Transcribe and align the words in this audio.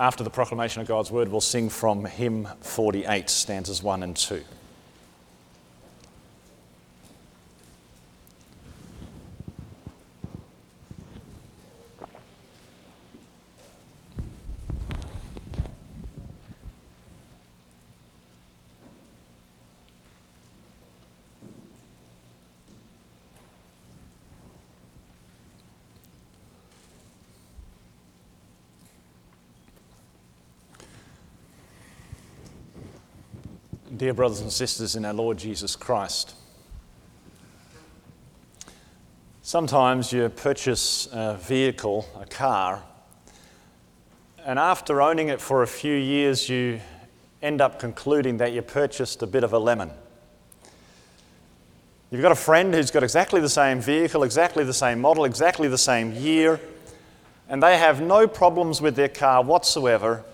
after 0.00 0.24
the 0.24 0.30
proclamation 0.30 0.80
of 0.80 0.88
God's 0.88 1.10
word, 1.10 1.28
we'll 1.28 1.42
sing 1.42 1.68
from 1.68 2.06
hymn 2.06 2.48
48, 2.62 3.28
stanzas 3.28 3.82
1 3.82 4.02
and 4.02 4.16
2. 4.16 4.42
Dear 34.00 34.14
brothers 34.14 34.40
and 34.40 34.50
sisters 34.50 34.96
in 34.96 35.04
our 35.04 35.12
Lord 35.12 35.36
Jesus 35.36 35.76
Christ, 35.76 36.34
sometimes 39.42 40.10
you 40.10 40.26
purchase 40.30 41.06
a 41.12 41.36
vehicle, 41.36 42.08
a 42.18 42.24
car, 42.24 42.82
and 44.42 44.58
after 44.58 45.02
owning 45.02 45.28
it 45.28 45.38
for 45.38 45.62
a 45.62 45.66
few 45.66 45.94
years, 45.94 46.48
you 46.48 46.80
end 47.42 47.60
up 47.60 47.78
concluding 47.78 48.38
that 48.38 48.54
you 48.54 48.62
purchased 48.62 49.20
a 49.20 49.26
bit 49.26 49.44
of 49.44 49.52
a 49.52 49.58
lemon. 49.58 49.90
You've 52.10 52.22
got 52.22 52.32
a 52.32 52.36
friend 52.36 52.72
who's 52.72 52.90
got 52.90 53.02
exactly 53.02 53.42
the 53.42 53.50
same 53.50 53.82
vehicle, 53.82 54.22
exactly 54.22 54.64
the 54.64 54.72
same 54.72 54.98
model, 54.98 55.26
exactly 55.26 55.68
the 55.68 55.76
same 55.76 56.14
year, 56.14 56.58
and 57.50 57.62
they 57.62 57.76
have 57.76 58.00
no 58.00 58.26
problems 58.26 58.80
with 58.80 58.96
their 58.96 59.10
car 59.10 59.44
whatsoever, 59.44 60.24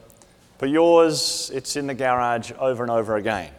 but 0.58 0.70
yours, 0.70 1.50
it's 1.52 1.76
in 1.76 1.86
the 1.86 1.94
garage 1.94 2.52
over 2.58 2.82
and 2.82 2.90
over 2.90 3.16
again. 3.16 3.52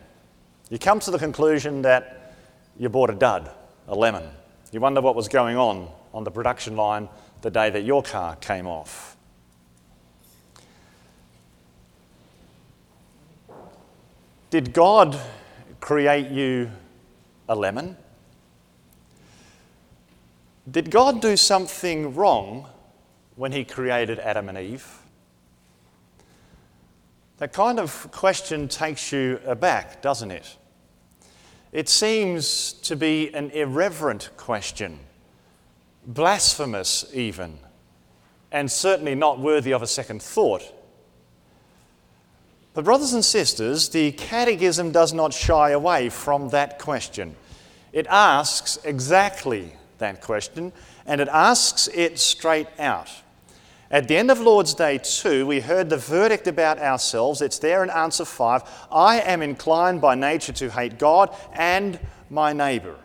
You 0.69 0.79
come 0.79 0.99
to 1.01 1.11
the 1.11 1.19
conclusion 1.19 1.83
that 1.83 2.35
you 2.77 2.89
bought 2.89 3.09
a 3.09 3.15
dud, 3.15 3.49
a 3.87 3.95
lemon. 3.95 4.29
You 4.71 4.79
wonder 4.79 5.01
what 5.01 5.15
was 5.15 5.27
going 5.27 5.57
on 5.57 5.89
on 6.13 6.23
the 6.23 6.31
production 6.31 6.75
line 6.75 7.07
the 7.41 7.51
day 7.51 7.69
that 7.69 7.83
your 7.83 8.03
car 8.03 8.35
came 8.37 8.67
off. 8.67 9.15
Did 14.49 14.73
God 14.73 15.19
create 15.79 16.29
you 16.29 16.71
a 17.47 17.55
lemon? 17.55 17.97
Did 20.69 20.89
God 20.89 21.21
do 21.21 21.37
something 21.37 22.15
wrong 22.15 22.67
when 23.35 23.51
He 23.51 23.63
created 23.63 24.19
Adam 24.19 24.49
and 24.49 24.57
Eve? 24.57 24.85
That 27.37 27.53
kind 27.53 27.79
of 27.79 28.09
question 28.11 28.67
takes 28.67 29.11
you 29.11 29.39
aback, 29.45 30.01
doesn't 30.01 30.31
it? 30.31 30.57
It 31.71 31.87
seems 31.87 32.73
to 32.73 32.95
be 32.95 33.31
an 33.33 33.51
irreverent 33.51 34.31
question, 34.37 34.99
blasphemous 36.07 37.05
even, 37.13 37.59
and 38.51 38.71
certainly 38.71 39.13
not 39.13 39.39
worthy 39.39 39.71
of 39.71 39.83
a 39.83 39.87
second 39.87 40.23
thought. 40.23 40.63
But, 42.73 42.85
brothers 42.85 43.13
and 43.13 43.23
sisters, 43.23 43.89
the 43.89 44.13
Catechism 44.13 44.91
does 44.91 45.13
not 45.13 45.33
shy 45.33 45.71
away 45.71 46.09
from 46.09 46.49
that 46.49 46.79
question. 46.79 47.35
It 47.91 48.07
asks 48.07 48.79
exactly 48.83 49.73
that 49.99 50.21
question, 50.21 50.71
and 51.05 51.21
it 51.21 51.27
asks 51.27 51.87
it 51.93 52.17
straight 52.17 52.67
out. 52.79 53.09
At 53.89 54.09
the 54.09 54.17
end 54.17 54.29
of 54.29 54.41
Lord's 54.41 54.73
Day 54.73 54.99
2, 55.01 55.47
we 55.47 55.61
heard 55.61 55.89
the 55.89 55.97
verdict 55.97 56.47
about 56.47 56.77
ourselves. 56.79 57.41
It's 57.41 57.59
there 57.59 57.83
in 57.83 57.89
answer 57.89 58.25
5. 58.25 58.87
I 58.91 59.21
am 59.21 59.41
inclined 59.41 60.01
by 60.01 60.15
nature 60.15 60.51
to 60.53 60.69
hate 60.69 60.99
God 60.99 61.33
and 61.53 61.97
my 62.29 62.51
neighbour. 62.51 62.97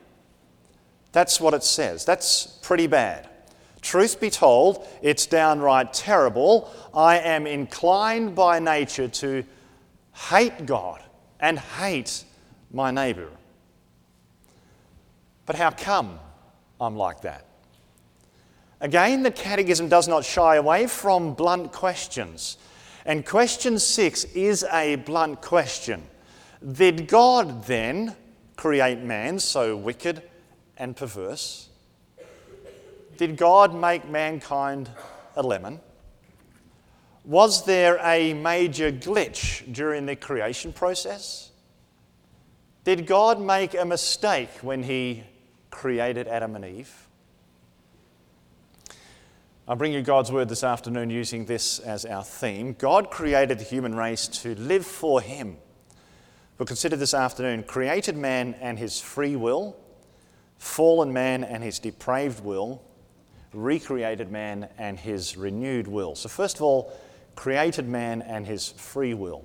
That's 1.13 1.41
what 1.41 1.55
it 1.55 1.63
says. 1.63 2.05
That's 2.05 2.47
pretty 2.63 2.89
bad. 2.89 3.29
Truth 3.81 4.21
be 4.21 4.31
told, 4.31 4.87
it's 5.03 5.27
downright 5.27 5.93
terrible. 5.93 6.71
I 6.95 7.19
am 7.19 7.47
inclined 7.47 8.35
by 8.35 8.59
nature 8.59 9.09
to 9.09 9.45
hate 10.31 10.67
God 10.67 11.03
and 11.39 11.59
hate 11.59 12.25
my 12.73 12.91
neighbour. 12.91 13.29
But 15.47 15.57
how 15.57 15.71
come 15.71 16.19
I'm 16.81 16.97
like 16.97 17.23
that? 17.23 17.47
Again, 18.83 19.23
the 19.23 19.31
Catechism 19.31 19.89
does 19.89 20.09
not 20.09 20.25
shy 20.25 20.57
away 20.57 20.89
from 20.89 21.35
blunt 21.35 21.71
questions. 21.71 22.59
And 23.07 23.25
question 23.25 23.79
six 23.79 24.25
is 24.25 24.65
a 24.73 24.97
blunt 24.97 25.41
question. 25.41 26.03
Did 26.73 27.07
God 27.07 27.65
then 27.65 28.17
create 28.57 28.99
man 28.99 29.39
so 29.39 29.77
wicked 29.77 30.21
and 30.77 30.97
perverse? 30.97 31.69
Did 33.17 33.37
God 33.37 33.73
make 33.73 34.09
mankind 34.09 34.91
a 35.37 35.43
lemon? 35.45 35.79
Was 37.25 37.65
there 37.65 38.01
a 38.03 38.35
major 38.35 38.91
glitch 38.91 39.73
during 39.73 40.07
the 40.07 40.17
creation 40.17 40.73
process? 40.73 41.53
Did 42.83 43.07
God 43.07 43.41
make 43.41 43.75
a 43.75 43.85
mistake 43.85 44.51
when 44.61 44.83
He 44.83 45.23
created 45.71 46.27
Adam 46.27 46.57
and 46.57 46.65
Eve? 46.65 47.09
I 49.69 49.77
bring 49.77 49.93
you 49.93 50.03
God's 50.03 50.33
word 50.33 50.49
this 50.49 50.65
afternoon 50.65 51.09
using 51.09 51.45
this 51.45 51.79
as 51.79 52.05
our 52.05 52.25
theme. 52.25 52.75
God 52.77 53.11
created 53.11 53.61
the 53.61 53.65
human 53.65 53.95
race 53.95 54.27
to 54.27 54.57
live 54.57 54.85
for 54.85 55.21
Him. 55.21 55.57
We'll 56.59 56.67
consider 56.67 56.97
this 56.97 57.15
afternoon 57.15 57.63
created 57.63 58.17
man 58.17 58.57
and 58.61 58.77
his 58.77 59.01
free 59.01 59.37
will, 59.37 59.77
fallen 60.59 61.13
man 61.13 61.45
and 61.45 61.63
his 61.63 61.79
depraved 61.79 62.45
will, 62.45 62.83
recreated 63.53 64.33
man 64.33 64.69
and 64.79 64.99
his 64.99 65.37
renewed 65.37 65.87
will. 65.87 66.17
So, 66.17 66.29
first 66.29 66.57
of 66.57 66.63
all, 66.63 66.93
created 67.37 67.89
man 67.89 68.21
and 68.21 68.45
his 68.45 68.73
free 68.73 69.15
will. 69.15 69.45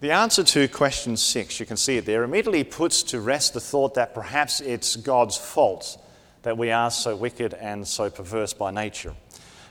The 0.00 0.12
answer 0.12 0.42
to 0.44 0.66
question 0.66 1.18
six, 1.18 1.60
you 1.60 1.66
can 1.66 1.76
see 1.76 1.98
it 1.98 2.06
there, 2.06 2.24
immediately 2.24 2.64
puts 2.64 3.02
to 3.04 3.20
rest 3.20 3.52
the 3.52 3.60
thought 3.60 3.92
that 3.94 4.14
perhaps 4.14 4.62
it's 4.62 4.96
God's 4.96 5.36
fault 5.36 5.98
that 6.42 6.58
we 6.58 6.70
are 6.70 6.90
so 6.90 7.16
wicked 7.16 7.54
and 7.54 7.86
so 7.86 8.10
perverse 8.10 8.52
by 8.52 8.70
nature? 8.70 9.14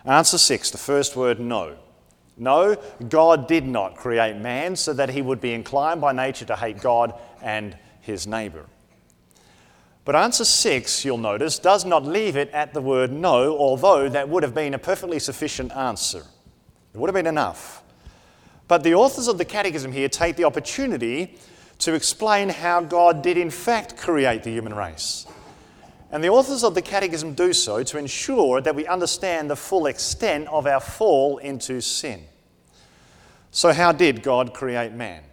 Answer 0.05 0.37
six, 0.37 0.71
the 0.71 0.77
first 0.77 1.15
word 1.15 1.39
no. 1.39 1.77
No, 2.37 2.75
God 3.07 3.47
did 3.47 3.67
not 3.67 3.95
create 3.95 4.35
man 4.37 4.75
so 4.75 4.93
that 4.93 5.09
he 5.09 5.21
would 5.21 5.41
be 5.41 5.53
inclined 5.53 6.01
by 6.01 6.11
nature 6.11 6.45
to 6.45 6.55
hate 6.55 6.81
God 6.81 7.13
and 7.41 7.77
his 7.99 8.25
neighbour. 8.25 8.65
But 10.03 10.15
answer 10.15 10.45
six, 10.45 11.05
you'll 11.05 11.17
notice, 11.19 11.59
does 11.59 11.85
not 11.85 12.03
leave 12.03 12.35
it 12.35 12.49
at 12.49 12.73
the 12.73 12.81
word 12.81 13.11
no, 13.11 13.55
although 13.55 14.09
that 14.09 14.27
would 14.29 14.41
have 14.41 14.55
been 14.55 14.73
a 14.73 14.79
perfectly 14.79 15.19
sufficient 15.19 15.71
answer. 15.75 16.23
It 16.93 16.97
would 16.97 17.07
have 17.07 17.13
been 17.15 17.27
enough. 17.27 17.83
But 18.67 18.83
the 18.83 18.95
authors 18.95 19.27
of 19.27 19.37
the 19.37 19.45
Catechism 19.45 19.91
here 19.91 20.09
take 20.09 20.37
the 20.37 20.45
opportunity 20.45 21.37
to 21.79 21.93
explain 21.93 22.49
how 22.49 22.81
God 22.81 23.21
did, 23.21 23.37
in 23.37 23.49
fact, 23.49 23.97
create 23.97 24.43
the 24.43 24.51
human 24.51 24.73
race. 24.73 25.27
And 26.11 26.21
the 26.21 26.29
authors 26.29 26.63
of 26.63 26.75
the 26.75 26.81
Catechism 26.81 27.33
do 27.35 27.53
so 27.53 27.83
to 27.83 27.97
ensure 27.97 28.59
that 28.59 28.75
we 28.75 28.85
understand 28.85 29.49
the 29.49 29.55
full 29.55 29.85
extent 29.85 30.47
of 30.49 30.67
our 30.67 30.81
fall 30.81 31.37
into 31.37 31.79
sin. 31.81 32.25
So, 33.51 33.71
how 33.71 33.93
did 33.93 34.21
God 34.21 34.53
create 34.53 34.91
man? 34.91 35.23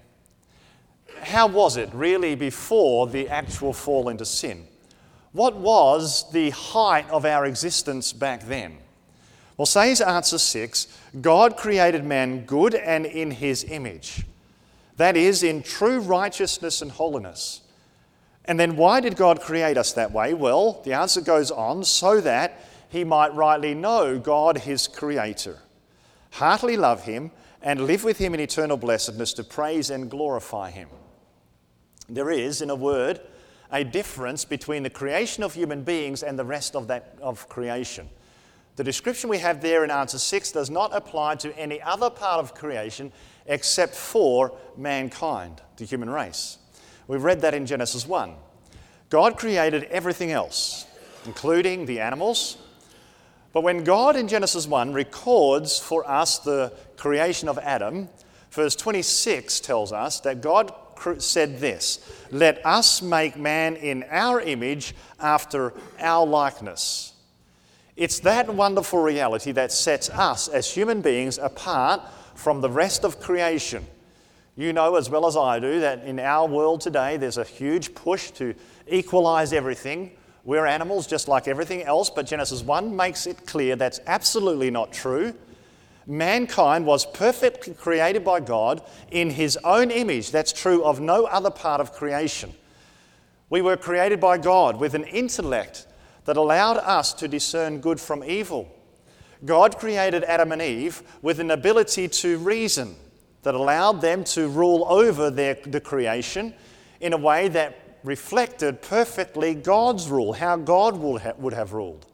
How 1.22 1.48
was 1.48 1.76
it 1.76 1.90
really 1.92 2.36
before 2.36 3.08
the 3.08 3.28
actual 3.28 3.72
fall 3.72 4.08
into 4.08 4.24
sin? 4.24 4.66
What 5.32 5.56
was 5.56 6.30
the 6.30 6.50
height 6.50 7.08
of 7.10 7.24
our 7.24 7.44
existence 7.46 8.12
back 8.12 8.44
then? 8.44 8.78
Well, 9.56 9.66
says 9.66 10.00
answer 10.00 10.38
six 10.38 10.86
God 11.20 11.56
created 11.56 12.04
man 12.04 12.44
good 12.44 12.74
and 12.74 13.04
in 13.04 13.32
his 13.32 13.64
image. 13.64 14.24
That 14.96 15.16
is, 15.16 15.42
in 15.42 15.62
true 15.62 16.00
righteousness 16.00 16.82
and 16.82 16.90
holiness. 16.90 17.60
And 18.48 18.58
then 18.58 18.76
why 18.76 19.00
did 19.00 19.14
God 19.14 19.42
create 19.42 19.76
us 19.76 19.92
that 19.92 20.10
way? 20.10 20.32
Well, 20.32 20.80
the 20.82 20.94
answer 20.94 21.20
goes 21.20 21.50
on 21.50 21.84
so 21.84 22.20
that 22.22 22.64
he 22.88 23.04
might 23.04 23.34
rightly 23.34 23.74
know 23.74 24.18
God, 24.18 24.56
his 24.56 24.88
creator, 24.88 25.58
heartily 26.32 26.78
love 26.78 27.04
him, 27.04 27.30
and 27.60 27.82
live 27.82 28.04
with 28.04 28.16
him 28.16 28.32
in 28.32 28.40
eternal 28.40 28.78
blessedness 28.78 29.34
to 29.34 29.44
praise 29.44 29.90
and 29.90 30.10
glorify 30.10 30.70
him. 30.70 30.88
There 32.08 32.30
is, 32.30 32.62
in 32.62 32.70
a 32.70 32.74
word, 32.74 33.20
a 33.70 33.84
difference 33.84 34.46
between 34.46 34.82
the 34.82 34.88
creation 34.88 35.42
of 35.42 35.52
human 35.52 35.82
beings 35.82 36.22
and 36.22 36.38
the 36.38 36.44
rest 36.44 36.74
of, 36.74 36.86
that, 36.88 37.18
of 37.20 37.50
creation. 37.50 38.08
The 38.76 38.84
description 38.84 39.28
we 39.28 39.38
have 39.38 39.60
there 39.60 39.84
in 39.84 39.90
answer 39.90 40.18
6 40.18 40.52
does 40.52 40.70
not 40.70 40.96
apply 40.96 41.34
to 41.36 41.54
any 41.58 41.82
other 41.82 42.08
part 42.08 42.38
of 42.38 42.54
creation 42.54 43.12
except 43.44 43.94
for 43.94 44.56
mankind, 44.76 45.60
the 45.76 45.84
human 45.84 46.08
race. 46.08 46.56
We've 47.08 47.24
read 47.24 47.40
that 47.40 47.54
in 47.54 47.66
Genesis 47.66 48.06
1. 48.06 48.34
God 49.10 49.38
created 49.38 49.84
everything 49.84 50.30
else, 50.30 50.86
including 51.24 51.86
the 51.86 52.00
animals, 52.00 52.58
But 53.52 53.62
when 53.62 53.82
God 53.82 54.14
in 54.14 54.28
Genesis 54.28 54.66
1 54.66 54.92
records 54.92 55.78
for 55.78 56.08
us 56.08 56.38
the 56.38 56.72
creation 56.96 57.48
of 57.48 57.58
Adam, 57.58 58.08
verse 58.50 58.76
26 58.76 59.60
tells 59.60 59.92
us 59.92 60.20
that 60.20 60.42
God 60.42 60.72
said 61.18 61.58
this 61.58 62.00
Let 62.30 62.64
us 62.64 63.00
make 63.00 63.36
man 63.36 63.76
in 63.76 64.04
our 64.10 64.40
image 64.40 64.94
after 65.18 65.72
our 65.98 66.26
likeness. 66.26 67.14
It's 67.96 68.20
that 68.20 68.52
wonderful 68.54 69.00
reality 69.00 69.50
that 69.52 69.72
sets 69.72 70.08
us 70.10 70.46
as 70.46 70.70
human 70.70 71.00
beings 71.00 71.38
apart 71.38 72.02
from 72.34 72.60
the 72.60 72.70
rest 72.70 73.04
of 73.04 73.18
creation. 73.18 73.84
You 74.58 74.72
know 74.72 74.96
as 74.96 75.08
well 75.08 75.24
as 75.24 75.36
I 75.36 75.60
do 75.60 75.78
that 75.78 76.02
in 76.02 76.18
our 76.18 76.48
world 76.48 76.80
today 76.80 77.16
there's 77.16 77.38
a 77.38 77.44
huge 77.44 77.94
push 77.94 78.32
to 78.32 78.56
equalize 78.88 79.52
everything. 79.52 80.10
We're 80.42 80.66
animals 80.66 81.06
just 81.06 81.28
like 81.28 81.46
everything 81.46 81.84
else, 81.84 82.10
but 82.10 82.26
Genesis 82.26 82.64
1 82.64 82.96
makes 82.96 83.28
it 83.28 83.46
clear 83.46 83.76
that's 83.76 84.00
absolutely 84.08 84.68
not 84.68 84.92
true. 84.92 85.32
Mankind 86.08 86.86
was 86.86 87.06
perfectly 87.06 87.72
created 87.72 88.24
by 88.24 88.40
God 88.40 88.82
in 89.12 89.30
his 89.30 89.56
own 89.62 89.92
image. 89.92 90.32
That's 90.32 90.52
true 90.52 90.82
of 90.82 90.98
no 90.98 91.26
other 91.26 91.50
part 91.50 91.80
of 91.80 91.92
creation. 91.92 92.52
We 93.50 93.62
were 93.62 93.76
created 93.76 94.18
by 94.18 94.38
God 94.38 94.80
with 94.80 94.94
an 94.94 95.04
intellect 95.04 95.86
that 96.24 96.36
allowed 96.36 96.78
us 96.78 97.14
to 97.14 97.28
discern 97.28 97.78
good 97.78 98.00
from 98.00 98.24
evil. 98.24 98.68
God 99.44 99.78
created 99.78 100.24
Adam 100.24 100.50
and 100.50 100.60
Eve 100.60 101.04
with 101.22 101.38
an 101.38 101.52
ability 101.52 102.08
to 102.08 102.38
reason 102.38 102.96
that 103.48 103.54
allowed 103.54 104.02
them 104.02 104.24
to 104.24 104.46
rule 104.46 104.84
over 104.90 105.30
their, 105.30 105.54
the 105.54 105.80
creation 105.80 106.52
in 107.00 107.14
a 107.14 107.16
way 107.16 107.48
that 107.48 107.96
reflected 108.04 108.82
perfectly 108.82 109.54
God's 109.54 110.10
rule, 110.10 110.34
how 110.34 110.58
God 110.58 110.98
would 110.98 111.54
have 111.54 111.72
ruled. 111.72 112.04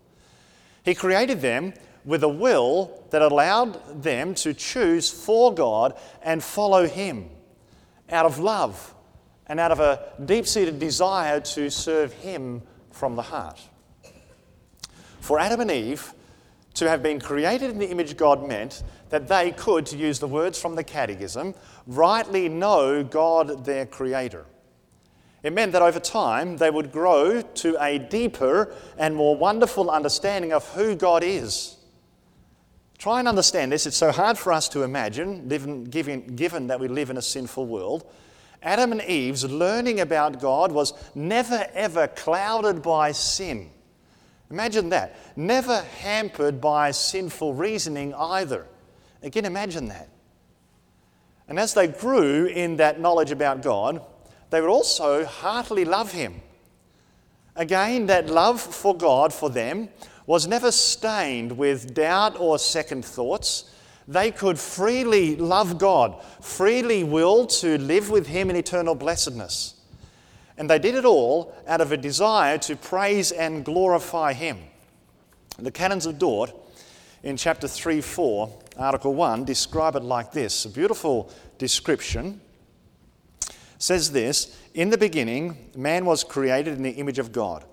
He 0.84 0.94
created 0.94 1.40
them 1.40 1.74
with 2.04 2.22
a 2.22 2.28
will 2.28 3.02
that 3.10 3.20
allowed 3.20 4.00
them 4.00 4.36
to 4.36 4.54
choose 4.54 5.10
for 5.10 5.52
God 5.52 5.98
and 6.22 6.40
follow 6.40 6.86
Him 6.86 7.28
out 8.10 8.26
of 8.26 8.38
love 8.38 8.94
and 9.48 9.58
out 9.58 9.72
of 9.72 9.80
a 9.80 10.12
deep 10.24 10.46
seated 10.46 10.78
desire 10.78 11.40
to 11.40 11.68
serve 11.68 12.12
Him 12.12 12.62
from 12.92 13.16
the 13.16 13.22
heart. 13.22 13.60
For 15.18 15.40
Adam 15.40 15.62
and 15.62 15.70
Eve 15.72 16.14
to 16.74 16.88
have 16.88 17.02
been 17.02 17.18
created 17.18 17.72
in 17.72 17.80
the 17.80 17.90
image 17.90 18.16
God 18.16 18.46
meant 18.46 18.84
that 19.14 19.28
they 19.28 19.52
could, 19.52 19.86
to 19.86 19.96
use 19.96 20.18
the 20.18 20.28
words 20.28 20.60
from 20.60 20.74
the 20.74 20.84
Catechism, 20.84 21.54
rightly 21.86 22.48
know 22.48 23.02
God 23.02 23.64
their 23.64 23.86
Creator. 23.86 24.44
It 25.42 25.52
meant 25.52 25.72
that 25.72 25.82
over 25.82 26.00
time 26.00 26.58
they 26.58 26.70
would 26.70 26.92
grow 26.92 27.40
to 27.40 27.82
a 27.82 27.98
deeper 27.98 28.74
and 28.98 29.16
more 29.16 29.36
wonderful 29.36 29.90
understanding 29.90 30.52
of 30.52 30.68
who 30.70 30.94
God 30.94 31.22
is 31.22 31.76
Try 32.98 33.18
and 33.18 33.28
understand 33.28 33.72
this. 33.72 33.86
It's 33.86 33.96
so 33.96 34.12
hard 34.12 34.38
for 34.38 34.52
us 34.52 34.68
to 34.70 34.82
imagine, 34.82 35.46
given, 35.48 36.66
that 36.68 36.80
we 36.80 36.88
live 36.88 37.10
in 37.10 37.18
a 37.18 37.22
sinful 37.22 37.66
world. 37.66 38.10
Adam 38.62 38.92
and 38.92 39.02
Eve's 39.02 39.44
learning 39.44 40.00
about 40.00 40.40
God 40.40 40.72
was 40.72 40.94
never 41.14 41.66
ever 41.74 42.08
clouded 42.08 42.80
by 42.80 43.12
sin. 43.12 43.70
Imagine 44.50 44.88
that. 44.90 45.16
Never 45.36 45.82
hampered 46.00 46.60
by 46.60 46.92
sinful 46.92 47.52
reasoning 47.52 48.14
either. 48.14 48.66
Again, 49.24 49.46
imagine 49.46 49.88
that. 49.88 50.08
And 51.48 51.58
as 51.58 51.74
they 51.74 51.88
grew 51.88 52.46
in 52.46 52.76
that 52.76 53.00
knowledge 53.00 53.30
about 53.30 53.62
God, 53.62 54.04
they 54.50 54.60
would 54.60 54.70
also 54.70 55.24
heartily 55.24 55.84
love 55.84 56.12
Him. 56.12 56.42
Again, 57.56 58.06
that 58.06 58.28
love 58.28 58.60
for 58.60 58.96
God 58.96 59.32
for 59.32 59.48
them 59.48 59.88
was 60.26 60.46
never 60.46 60.70
stained 60.70 61.56
with 61.56 61.94
doubt 61.94 62.38
or 62.38 62.58
second 62.58 63.04
thoughts. 63.04 63.70
They 64.06 64.30
could 64.30 64.58
freely 64.58 65.36
love 65.36 65.78
God, 65.78 66.22
freely 66.40 67.02
will 67.02 67.46
to 67.46 67.78
live 67.78 68.10
with 68.10 68.26
Him 68.26 68.50
in 68.50 68.56
eternal 68.56 68.94
blessedness. 68.94 69.74
And 70.58 70.68
they 70.68 70.78
did 70.78 70.94
it 70.94 71.04
all 71.04 71.54
out 71.66 71.80
of 71.80 71.92
a 71.92 71.96
desire 71.96 72.58
to 72.58 72.76
praise 72.76 73.32
and 73.32 73.64
glorify 73.64 74.34
Him. 74.34 74.58
The 75.58 75.70
Canons 75.70 76.06
of 76.06 76.18
Dort 76.18 76.52
in 77.22 77.36
chapter 77.36 77.66
3 77.66 78.00
4, 78.00 78.52
article 78.76 79.14
1, 79.14 79.44
describe 79.44 79.96
it 79.96 80.02
like 80.02 80.32
this 80.32 80.64
a 80.64 80.68
beautiful 80.68 81.30
description. 81.58 82.40
says 83.78 84.12
this 84.12 84.58
In 84.74 84.90
the 84.90 84.98
beginning, 84.98 85.70
man 85.76 86.04
was 86.04 86.24
created 86.24 86.74
in 86.74 86.82
the 86.82 86.90
image 86.90 87.18
of 87.18 87.32
God. 87.32 87.64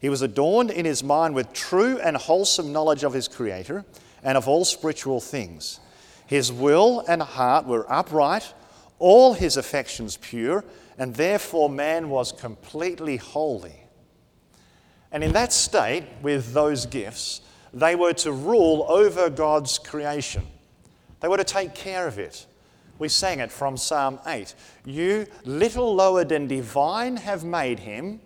He 0.00 0.08
was 0.08 0.22
adorned 0.22 0.70
in 0.70 0.86
his 0.86 1.04
mind 1.04 1.34
with 1.34 1.52
true 1.52 1.98
and 1.98 2.16
wholesome 2.16 2.72
knowledge 2.72 3.04
of 3.04 3.12
his 3.12 3.28
Creator 3.28 3.84
and 4.22 4.38
of 4.38 4.48
all 4.48 4.64
spiritual 4.64 5.20
things. 5.20 5.80
His 6.26 6.52
will 6.52 7.04
and 7.06 7.22
heart 7.22 7.66
were 7.66 7.90
upright, 7.90 8.54
all 8.98 9.34
his 9.34 9.56
affections 9.56 10.16
pure, 10.16 10.64
and 10.96 11.14
therefore 11.14 11.68
man 11.68 12.08
was 12.08 12.32
completely 12.32 13.16
holy. 13.16 13.84
And 15.12 15.24
in 15.24 15.32
that 15.32 15.52
state, 15.52 16.04
with 16.22 16.52
those 16.52 16.86
gifts, 16.86 17.40
they 17.72 17.94
were 17.94 18.12
to 18.14 18.32
rule 18.32 18.86
over 18.88 19.30
God's 19.30 19.78
creation. 19.78 20.46
They 21.20 21.28
were 21.28 21.36
to 21.36 21.44
take 21.44 21.74
care 21.74 22.06
of 22.06 22.18
it. 22.18 22.46
We 22.98 23.08
sang 23.08 23.40
it 23.40 23.50
from 23.50 23.76
Psalm 23.76 24.18
8. 24.26 24.54
You, 24.84 25.26
little 25.44 25.94
lower 25.94 26.24
than 26.24 26.46
divine, 26.46 27.16
have 27.16 27.44
made 27.44 27.80
him 27.80 28.20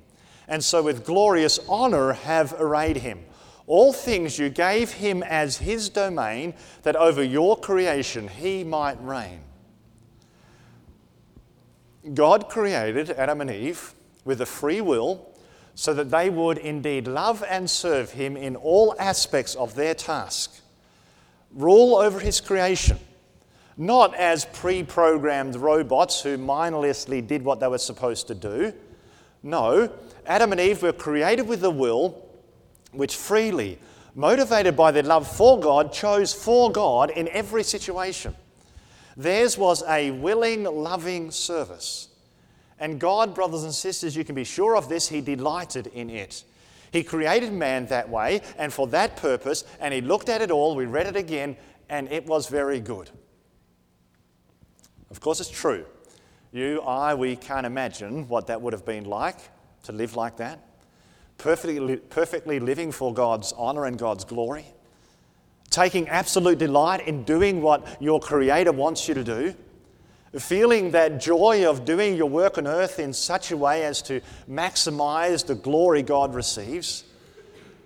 and 0.49 0.62
so 0.62 0.82
with 0.82 1.05
glorious 1.05 1.58
honor 1.69 2.12
have 2.12 2.55
arrayed 2.58 2.99
him. 2.99 3.25
All 3.67 3.93
things 3.93 4.38
you 4.38 4.50
gave 4.50 4.93
him 4.93 5.23
as 5.23 5.58
his 5.58 5.88
domain, 5.88 6.55
that 6.82 6.96
over 6.96 7.23
your 7.23 7.58
creation 7.58 8.29
he 8.29 8.62
might 8.62 9.02
reign. 9.02 9.41
God 12.12 12.50
created 12.50 13.11
Adam 13.12 13.41
and 13.41 13.50
Eve 13.50 13.94
with 14.26 14.43
a 14.43 14.46
free 14.46 14.82
will 14.82 15.33
so 15.75 15.93
that 15.94 16.11
they 16.11 16.31
would 16.31 16.59
indeed 16.59 17.09
love 17.09 17.44
and 17.49 17.69
serve 17.69 18.12
him 18.12 18.37
in 18.37 18.56
all 18.56 18.94
aspects 18.99 19.55
of 19.55 19.75
their 19.75 19.94
task. 19.94 20.61
Rule 21.53 21.97
over 21.97 22.21
his 22.21 22.41
creation, 22.41 22.99
not 23.76 24.15
as 24.15 24.44
pre 24.44 24.82
programmed 24.82 25.56
robots 25.56 26.23
who 26.23 26.38
mindlessly 26.38 27.21
did 27.21 27.44
what 27.44 27.61
they 27.61 27.69
were 27.69 27.79
supposed 27.79 28.29
to 28.29 28.35
do. 28.35 28.73
No, 29.43 29.91
Adam 30.26 30.53
and 30.53 30.61
Eve 30.61 30.82
were 30.82 30.93
created 30.93 31.47
with 31.47 31.62
a 31.65 31.71
will 31.71 32.25
which 32.93 33.17
freely, 33.17 33.79
motivated 34.15 34.77
by 34.77 34.91
their 34.91 35.03
love 35.03 35.29
for 35.29 35.59
God, 35.59 35.93
chose 35.93 36.32
for 36.32 36.70
God 36.70 37.11
in 37.11 37.29
every 37.29 37.62
situation. 37.62 38.35
Theirs 39.17 39.58
was 39.58 39.82
a 39.89 40.10
willing, 40.13 40.65
loving 40.65 41.31
service. 41.31 42.08
And 42.78 42.98
God, 42.98 43.34
brothers 43.34 43.64
and 43.64 43.74
sisters, 43.74 44.16
you 44.16 44.24
can 44.24 44.34
be 44.34 44.44
sure 44.44 44.76
of 44.76 44.88
this, 44.88 45.08
He 45.08 45.20
delighted 45.20 45.88
in 45.88 46.10
it. 46.10 46.44
He 46.93 47.02
created 47.02 47.52
man 47.52 47.86
that 47.86 48.08
way 48.08 48.40
and 48.58 48.72
for 48.72 48.86
that 48.88 49.16
purpose, 49.16 49.64
and 49.81 49.93
He 49.94 50.00
looked 50.00 50.28
at 50.28 50.43
it 50.43 50.50
all, 50.50 50.74
we 50.74 50.86
read 50.86 51.06
it 51.06 51.16
again, 51.16 51.56
and 51.88 52.10
it 52.10 52.26
was 52.26 52.48
very 52.48 52.81
good. 52.81 53.10
Of 55.10 55.20
course, 55.20 55.40
it's 55.40 55.50
true. 55.50 55.84
You, 56.52 56.81
I, 56.82 57.14
we 57.14 57.36
can't 57.36 57.66
imagine 57.66 58.28
what 58.28 58.46
that 58.46 58.62
would 58.62 58.72
have 58.72 58.84
been 58.84 59.04
like 59.04 59.38
to 59.84 59.93
live 59.93 60.16
like 60.16 60.36
that? 60.36 60.60
Perfectly, 61.38 61.96
perfectly 61.96 62.60
living 62.60 62.93
for 62.93 63.12
God's 63.12 63.52
honor 63.56 63.86
and 63.86 63.98
God's 63.98 64.24
glory? 64.24 64.64
Taking 65.70 66.08
absolute 66.08 66.58
delight 66.58 67.06
in 67.08 67.24
doing 67.24 67.60
what 67.60 68.00
your 68.00 68.20
Creator 68.20 68.72
wants 68.72 69.08
you 69.08 69.14
to 69.14 69.24
do? 69.24 69.54
Feeling 70.38 70.91
that 70.93 71.20
joy 71.20 71.69
of 71.69 71.84
doing 71.84 72.17
your 72.17 72.29
work 72.29 72.58
on 72.58 72.67
earth 72.67 72.98
in 72.98 73.12
such 73.12 73.50
a 73.50 73.56
way 73.56 73.84
as 73.84 74.03
to 74.03 74.20
maximize 74.48 75.46
the 75.46 75.55
glory 75.55 76.03
God 76.03 76.34
receives? 76.34 77.05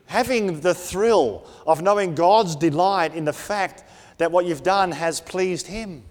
Having 0.06 0.60
the 0.60 0.74
thrill 0.74 1.46
of 1.66 1.82
knowing 1.82 2.14
God's 2.14 2.56
delight 2.56 3.14
in 3.14 3.24
the 3.24 3.32
fact 3.32 3.84
that 4.16 4.32
what 4.32 4.46
you've 4.46 4.62
done 4.62 4.92
has 4.92 5.20
pleased 5.20 5.66
Him? 5.66 6.04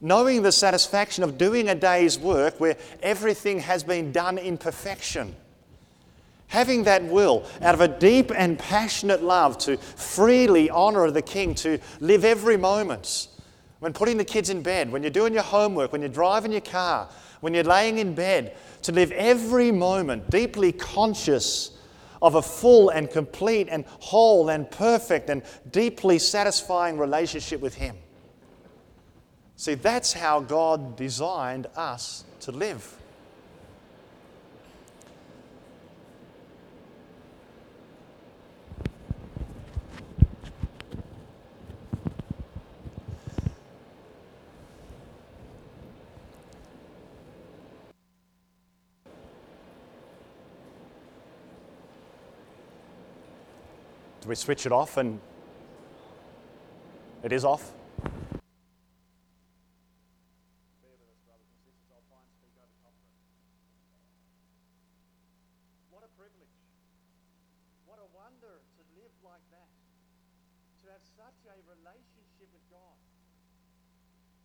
knowing 0.00 0.42
the 0.42 0.52
satisfaction 0.52 1.24
of 1.24 1.38
doing 1.38 1.68
a 1.68 1.74
day's 1.74 2.18
work 2.18 2.58
where 2.60 2.76
everything 3.02 3.60
has 3.60 3.82
been 3.82 4.12
done 4.12 4.38
in 4.38 4.56
perfection. 4.56 5.34
Having 6.48 6.84
that 6.84 7.04
will, 7.04 7.44
out 7.60 7.74
of 7.74 7.80
a 7.80 7.88
deep 7.88 8.30
and 8.34 8.58
passionate 8.58 9.22
love 9.22 9.58
to 9.58 9.76
freely 9.76 10.70
honour 10.70 11.10
the 11.10 11.22
King, 11.22 11.54
to 11.56 11.78
live 12.00 12.24
every 12.24 12.56
moment. 12.56 13.28
When 13.80 13.92
putting 13.92 14.16
the 14.16 14.24
kids 14.24 14.50
in 14.50 14.62
bed, 14.62 14.90
when 14.90 15.02
you're 15.02 15.10
doing 15.10 15.32
your 15.32 15.42
homework, 15.42 15.92
when 15.92 16.00
you're 16.00 16.08
driving 16.10 16.52
your 16.52 16.60
car, 16.60 17.08
when 17.40 17.54
you're 17.54 17.64
laying 17.64 17.98
in 17.98 18.14
bed, 18.14 18.56
to 18.82 18.92
live 18.92 19.12
every 19.12 19.70
moment 19.70 20.30
deeply 20.30 20.72
conscious 20.72 21.78
of 22.20 22.34
a 22.34 22.42
full 22.42 22.88
and 22.90 23.08
complete 23.10 23.68
and 23.70 23.84
whole 24.00 24.48
and 24.48 24.68
perfect 24.70 25.30
and 25.30 25.42
deeply 25.70 26.18
satisfying 26.18 26.98
relationship 26.98 27.60
with 27.60 27.74
Him. 27.74 27.96
See, 29.54 29.74
that's 29.74 30.12
how 30.12 30.40
God 30.40 30.96
designed 30.96 31.66
us 31.76 32.24
to 32.40 32.52
live. 32.52 32.97
We 54.28 54.36
switch 54.36 54.66
it 54.66 54.72
off 54.72 54.98
and 54.98 55.20
it 57.24 57.32
is 57.32 57.44
off? 57.44 57.72
What 65.88 66.04
a 66.04 66.12
privilege. 66.20 66.52
What 67.88 67.96
a 67.98 68.08
wonder 68.12 68.60
to 68.60 68.82
live 69.00 69.16
like 69.24 69.40
that. 69.50 69.72
To 70.84 70.92
have 70.92 71.00
such 71.16 71.40
a 71.48 71.56
relationship 71.64 72.52
with 72.52 72.62
God. 72.68 73.00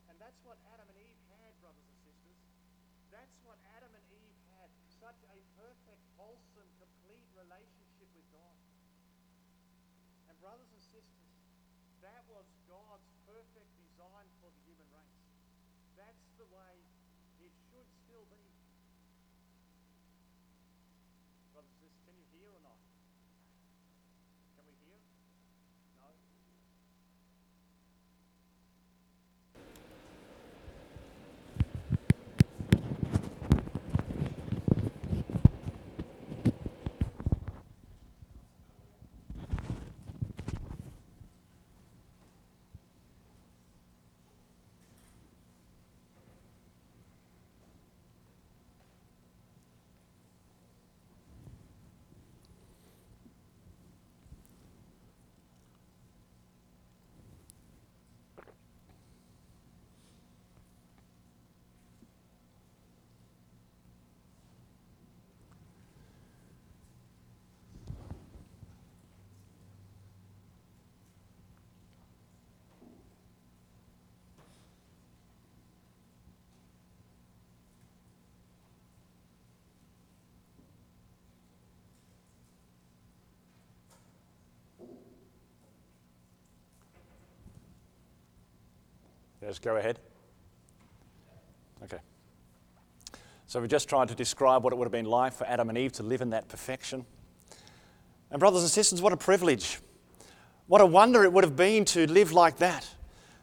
And 0.08 0.16
that's 0.16 0.40
what 0.48 0.58
Adam 0.72 0.88
and 0.88 0.98
Eve 0.98 1.20
had, 1.28 1.52
brothers 1.60 1.84
and 1.92 2.00
sisters. 2.08 2.40
That's 3.12 3.36
what 3.44 3.60
Adam 3.76 3.92
and 3.92 4.06
Eve 4.16 4.40
had. 4.56 4.72
Such 4.88 5.20
a 5.28 5.38
perfect, 5.60 6.00
wholesome, 6.16 6.72
complete 6.80 7.28
relationship 7.36 8.08
with 8.16 8.26
God. 8.32 8.56
And 10.32 10.40
brothers 10.42 10.72
and 10.74 10.82
sisters, 10.82 11.30
that 12.02 12.26
was 12.26 12.50
God's 12.66 13.06
perfect 13.30 13.70
design 13.78 14.28
for 14.42 14.50
the 14.50 14.62
human 14.66 14.90
race. 14.90 15.22
That's 15.98 16.26
the 16.38 16.46
way 16.46 16.86
it 17.40 17.54
should 17.70 17.90
still 18.06 18.26
be. 18.30 18.53
Just 89.46 89.62
go 89.62 89.76
ahead. 89.76 90.00
Okay. 91.84 92.00
So 93.46 93.60
we're 93.60 93.68
just 93.68 93.90
tried 93.90 94.08
to 94.08 94.16
describe 94.16 94.64
what 94.64 94.72
it 94.72 94.78
would 94.78 94.86
have 94.86 94.92
been 94.92 95.06
like 95.06 95.34
for 95.34 95.46
Adam 95.46 95.70
and 95.70 95.78
Eve 95.78 95.92
to 95.94 96.04
live 96.04 96.22
in 96.22 96.30
that 96.30 96.48
perfection. 96.48 97.06
And, 98.32 98.40
brothers 98.40 98.62
and 98.62 98.72
sisters, 98.72 99.02
what 99.02 99.12
a 99.12 99.18
privilege. 99.18 99.80
What 100.68 100.82
a 100.82 100.86
wonder 100.86 101.24
it 101.24 101.34
would 101.34 101.44
have 101.44 101.58
been 101.58 101.84
to 101.86 102.08
live 102.08 102.32
like 102.32 102.58
that, 102.58 102.88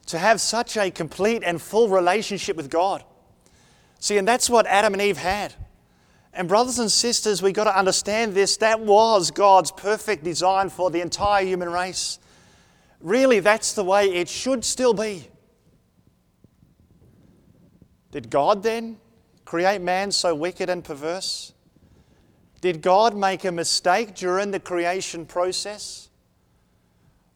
to 0.07 0.19
have 0.19 0.40
such 0.40 0.76
a 0.76 0.90
complete 0.90 1.42
and 1.45 1.61
full 1.61 1.88
relationship 1.88 2.57
with 2.57 2.71
God. 2.71 3.04
See, 3.99 4.16
and 4.16 4.26
that's 4.26 4.49
what 4.49 4.66
Adam 4.66 4.95
and 4.95 5.02
Eve 5.02 5.19
had. 5.19 5.54
And, 6.33 6.49
brothers 6.49 6.78
and 6.78 6.90
sisters, 6.90 7.42
we've 7.42 7.54
got 7.54 7.64
to 7.64 7.78
understand 7.78 8.35
this. 8.35 8.57
That 8.57 8.80
was 8.80 9.30
God's 9.30 9.71
perfect 9.71 10.25
design 10.25 10.71
for 10.71 10.90
the 10.90 11.02
entire 11.02 11.45
human 11.45 11.71
race. 11.71 12.19
Really, 13.00 13.40
that's 13.40 13.75
the 13.75 13.85
way 13.85 14.07
it 14.07 14.28
should 14.28 14.64
still 14.64 14.95
be. 14.95 15.28
Did 18.12 18.30
God 18.30 18.62
then 18.62 18.98
create 19.44 19.80
man 19.80 20.12
so 20.12 20.34
wicked 20.34 20.68
and 20.68 20.84
perverse? 20.84 21.52
Did 22.60 22.82
God 22.82 23.16
make 23.16 23.44
a 23.44 23.52
mistake 23.52 24.14
during 24.14 24.50
the 24.50 24.60
creation 24.60 25.24
process? 25.24 26.08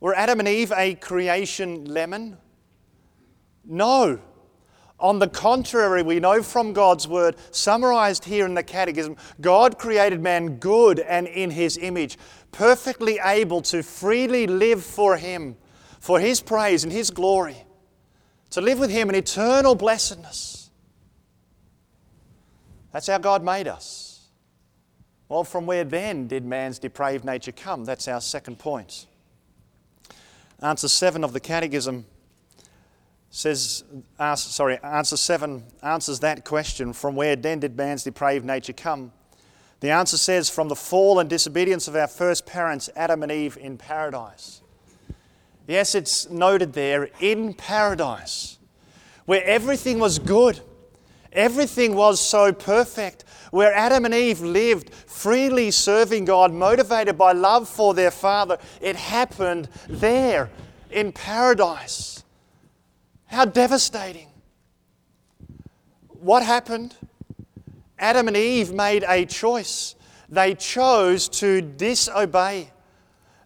Were 0.00 0.14
Adam 0.14 0.38
and 0.38 0.48
Eve 0.48 0.72
a 0.76 0.94
creation 0.96 1.86
lemon? 1.86 2.36
No. 3.64 4.20
On 5.00 5.18
the 5.18 5.28
contrary, 5.28 6.02
we 6.02 6.20
know 6.20 6.42
from 6.42 6.72
God's 6.72 7.08
word, 7.08 7.36
summarized 7.50 8.24
here 8.24 8.46
in 8.46 8.54
the 8.54 8.62
Catechism, 8.62 9.16
God 9.40 9.78
created 9.78 10.20
man 10.20 10.56
good 10.56 11.00
and 11.00 11.26
in 11.26 11.50
his 11.50 11.78
image, 11.78 12.18
perfectly 12.52 13.18
able 13.22 13.62
to 13.62 13.82
freely 13.82 14.46
live 14.46 14.84
for 14.84 15.16
him, 15.16 15.56
for 16.00 16.20
his 16.20 16.40
praise 16.40 16.84
and 16.84 16.92
his 16.92 17.10
glory, 17.10 17.56
to 18.50 18.60
live 18.60 18.78
with 18.78 18.90
him 18.90 19.08
in 19.08 19.14
eternal 19.14 19.74
blessedness. 19.74 20.53
That's 22.94 23.08
how 23.08 23.18
God 23.18 23.42
made 23.42 23.66
us. 23.66 24.28
Well, 25.28 25.42
from 25.42 25.66
where 25.66 25.82
then 25.82 26.28
did 26.28 26.44
man's 26.44 26.78
depraved 26.78 27.24
nature 27.24 27.50
come? 27.50 27.84
That's 27.84 28.06
our 28.06 28.20
second 28.20 28.60
point. 28.60 29.06
Answer 30.62 30.86
7 30.86 31.24
of 31.24 31.32
the 31.32 31.40
Catechism 31.40 32.06
says, 33.30 33.82
ask, 34.20 34.48
sorry, 34.48 34.78
answer 34.84 35.16
7 35.16 35.64
answers 35.82 36.20
that 36.20 36.44
question 36.44 36.92
from 36.92 37.16
where 37.16 37.34
then 37.34 37.58
did 37.58 37.76
man's 37.76 38.04
depraved 38.04 38.44
nature 38.44 38.72
come? 38.72 39.10
The 39.80 39.90
answer 39.90 40.16
says, 40.16 40.48
from 40.48 40.68
the 40.68 40.76
fall 40.76 41.18
and 41.18 41.28
disobedience 41.28 41.88
of 41.88 41.96
our 41.96 42.06
first 42.06 42.46
parents, 42.46 42.88
Adam 42.94 43.24
and 43.24 43.32
Eve, 43.32 43.58
in 43.60 43.76
paradise. 43.76 44.60
Yes, 45.66 45.96
it's 45.96 46.30
noted 46.30 46.74
there, 46.74 47.10
in 47.18 47.54
paradise, 47.54 48.58
where 49.24 49.42
everything 49.42 49.98
was 49.98 50.20
good 50.20 50.60
Everything 51.34 51.94
was 51.96 52.20
so 52.20 52.52
perfect. 52.52 53.24
Where 53.50 53.72
Adam 53.74 54.04
and 54.04 54.14
Eve 54.14 54.40
lived 54.40 54.92
freely 54.92 55.70
serving 55.70 56.24
God, 56.24 56.52
motivated 56.52 57.18
by 57.18 57.32
love 57.32 57.68
for 57.68 57.94
their 57.94 58.10
Father, 58.10 58.58
it 58.80 58.96
happened 58.96 59.68
there 59.88 60.50
in 60.90 61.12
paradise. 61.12 62.24
How 63.26 63.44
devastating. 63.44 64.28
What 66.08 66.42
happened? 66.42 66.96
Adam 67.98 68.28
and 68.28 68.36
Eve 68.36 68.72
made 68.72 69.04
a 69.08 69.24
choice. 69.24 69.94
They 70.28 70.54
chose 70.54 71.28
to 71.40 71.60
disobey. 71.60 72.70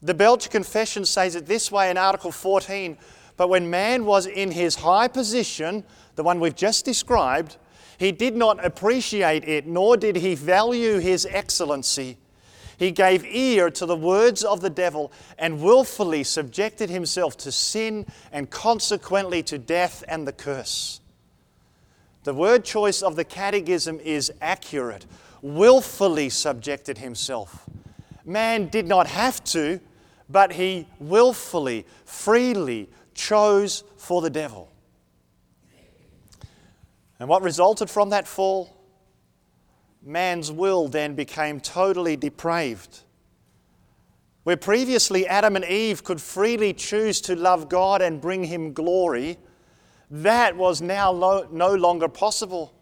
The 0.00 0.14
Belgian 0.14 0.50
Confession 0.52 1.04
says 1.04 1.35
it 1.35 1.47
this 1.47 1.73
way 1.73 1.90
in 1.90 1.97
Article 1.97 2.33
14 2.33 2.97
But 3.37 3.49
when 3.49 3.68
man 3.68 4.04
was 4.04 4.26
in 4.26 4.50
his 4.52 4.76
high 4.76 5.09
position, 5.09 5.85
the 6.16 6.23
one 6.23 6.40
we've 6.40 6.54
just 6.54 6.85
described, 6.85 7.57
he 7.99 8.12
did 8.12 8.37
not 8.37 8.64
appreciate 8.64 9.47
it, 9.47 9.67
nor 9.67 9.97
did 9.97 10.17
he 10.17 10.35
value 10.35 10.99
his 10.99 11.26
excellency. 11.26 12.17
He 12.78 12.93
gave 12.93 13.25
ear 13.25 13.71
to 13.73 13.87
the 13.87 13.97
words 13.97 14.45
of 14.45 14.61
the 14.61 14.71
devil 14.71 15.11
and 15.37 15.61
willfully 15.61 16.23
subjected 16.23 16.88
himself 16.88 17.37
to 17.38 17.50
sin 17.50 18.07
and 18.31 18.49
consequently 18.49 19.43
to 19.43 19.59
death 19.59 20.05
and 20.07 20.28
the 20.28 20.33
curse. 20.33 21.00
The 22.23 22.35
word 22.35 22.64
choice 22.64 23.02
of 23.02 23.17
the 23.17 23.25
catechism 23.25 23.99
is 23.99 24.33
accurate. 24.40 25.07
Willfully 25.43 26.28
subjected 26.28 26.99
himself. 26.99 27.69
Man 28.25 28.69
did 28.69 28.87
not 28.87 29.09
have 29.09 29.43
to, 29.45 29.81
but 30.28 30.52
he 30.52 30.87
willfully, 31.00 31.85
freely 32.05 32.88
chose 33.14 33.83
for 33.97 34.23
the 34.23 34.31
devil. 34.31 34.71
And 37.21 37.29
what 37.29 37.43
resulted 37.43 37.91
from 37.91 38.11
that 38.11 38.29
fall? 38.29 38.77
Man's 40.03 40.53
will 40.53 40.89
then 40.89 41.15
became 41.15 41.61
totally 41.61 42.17
depraved. 42.17 43.01
Where 44.45 44.57
previously 44.57 45.27
Adam 45.27 45.57
and 45.57 45.65
Eve 45.65 46.05
could 46.05 46.21
freely 46.21 46.73
choose 46.73 47.21
to 47.23 47.37
love 47.37 47.69
God 47.69 48.01
and 48.01 48.21
bring 48.21 48.45
Him 48.45 48.73
glory, 48.73 49.37
that 50.11 50.57
was 50.57 50.81
now 50.81 51.11
lo- 51.11 51.49
no 51.51 51.75
longer 51.75 52.09
possible. 52.09 52.73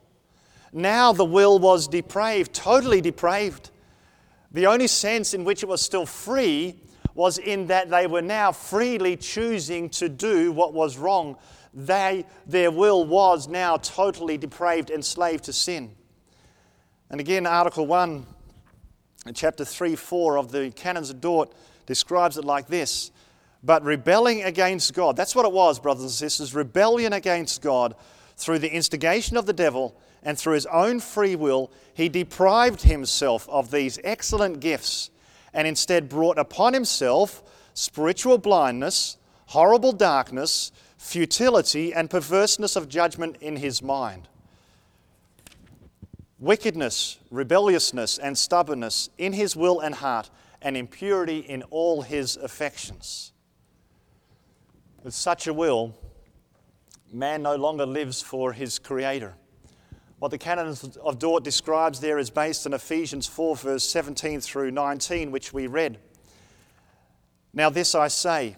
Now 0.73 1.13
the 1.13 1.25
will 1.25 1.59
was 1.59 1.89
depraved, 1.89 2.53
totally 2.53 3.01
depraved. 3.01 3.71
The 4.53 4.67
only 4.67 4.87
sense 4.87 5.35
in 5.35 5.45
which 5.45 5.63
it 5.63 5.69
was 5.69 5.81
still 5.81 6.07
free 6.07 6.81
was 7.15 7.39
in 7.39 7.67
that 7.69 7.89
they 7.89 8.07
were 8.07 8.23
now 8.23 8.53
freely 8.53 9.17
choosing 9.17 9.89
to 9.89 10.09
do 10.09 10.53
what 10.53 10.75
was 10.75 10.99
wrong 10.99 11.37
they, 11.77 12.25
their 12.47 12.71
will 12.71 13.05
was 13.05 13.47
now 13.47 13.77
totally 13.77 14.39
depraved, 14.39 14.91
enslaved 14.91 15.45
to 15.45 15.53
sin. 15.53 15.95
And 17.11 17.21
again, 17.21 17.47
Article 17.47 17.87
1, 17.87 18.27
in 19.27 19.35
chapter 19.35 19.65
3 19.65 19.95
4 19.95 20.39
of 20.39 20.51
the 20.51 20.71
Canons 20.71 21.11
of 21.11 21.21
Dort 21.21 21.53
describes 21.85 22.39
it 22.39 22.45
like 22.45 22.67
this 22.67 23.13
But 23.63 23.85
rebelling 23.85 24.43
against 24.43 24.95
God, 24.95 25.17
that's 25.17 25.35
what 25.37 25.45
it 25.45 25.53
was, 25.53 25.79
brothers 25.79 26.05
and 26.05 26.11
sisters, 26.11 26.55
rebellion 26.55 27.13
against 27.13 27.61
God 27.61 27.95
through 28.39 28.61
the 28.61 28.73
instigation 28.73 29.37
of 29.37 29.45
the 29.45 29.53
devil 29.53 29.95
and 30.23 30.39
through 30.39 30.55
his 30.55 30.67
own 30.67 30.99
free 30.99 31.37
will, 31.37 31.71
he 31.93 32.09
deprived 32.09 32.83
himself 32.83 33.47
of 33.51 33.71
these 33.71 33.99
excellent 34.03 34.61
gifts 34.61 35.11
and 35.53 35.69
instead 35.69 36.09
brought 36.09 36.39
upon 36.39 36.73
himself 36.73 37.43
spiritual 37.75 38.39
blindness, 38.39 39.19
horrible 39.47 39.93
darkness, 39.93 40.73
futility, 41.07 41.95
and 41.95 42.11
perverseness 42.11 42.75
of 42.75 42.89
judgment 42.89 43.37
in 43.41 43.57
his 43.57 43.81
mind. 43.81 44.29
Wickedness, 46.41 47.19
rebelliousness, 47.31 48.19
and 48.19 48.37
stubbornness 48.37 49.09
in 49.17 49.33
his 49.33 49.55
will 49.55 49.79
and 49.79 49.95
heart, 49.95 50.31
and 50.61 50.77
impurity 50.77 51.39
in 51.39 51.63
all 51.71 52.03
his 52.03 52.37
affections. 52.37 53.33
With 55.05 55.15
such 55.15 55.47
a 55.47 55.55
will, 55.55 55.95
man 57.13 57.43
no 57.43 57.55
longer 57.55 57.87
lives 57.87 58.21
for 58.21 58.53
his 58.53 58.81
Creator. 58.81 59.35
What 60.19 60.33
the 60.33 60.39
Canon 60.39 60.77
of 61.03 61.19
Dort 61.21 61.45
describes 61.45 62.01
there 62.01 62.19
is 62.19 62.31
based 62.31 62.67
on 62.67 62.73
Ephesians 62.73 63.29
4, 63.29 63.57
verse 63.57 63.85
17 63.85 64.41
through 64.41 64.73
19, 64.73 65.31
which 65.31 65.53
we 65.53 65.69
read. 65.69 65.99
Now, 67.55 67.71
this 67.71 67.95
I 67.95 68.09
say, 68.09 68.57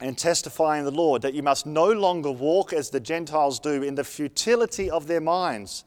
and 0.00 0.18
testify 0.18 0.78
in 0.78 0.84
the 0.84 0.90
Lord, 0.90 1.22
that 1.22 1.34
you 1.34 1.42
must 1.42 1.66
no 1.66 1.90
longer 1.90 2.30
walk 2.30 2.72
as 2.72 2.90
the 2.90 3.00
Gentiles 3.00 3.60
do 3.60 3.82
in 3.82 3.94
the 3.94 4.04
futility 4.04 4.90
of 4.90 5.06
their 5.06 5.20
minds. 5.20 5.84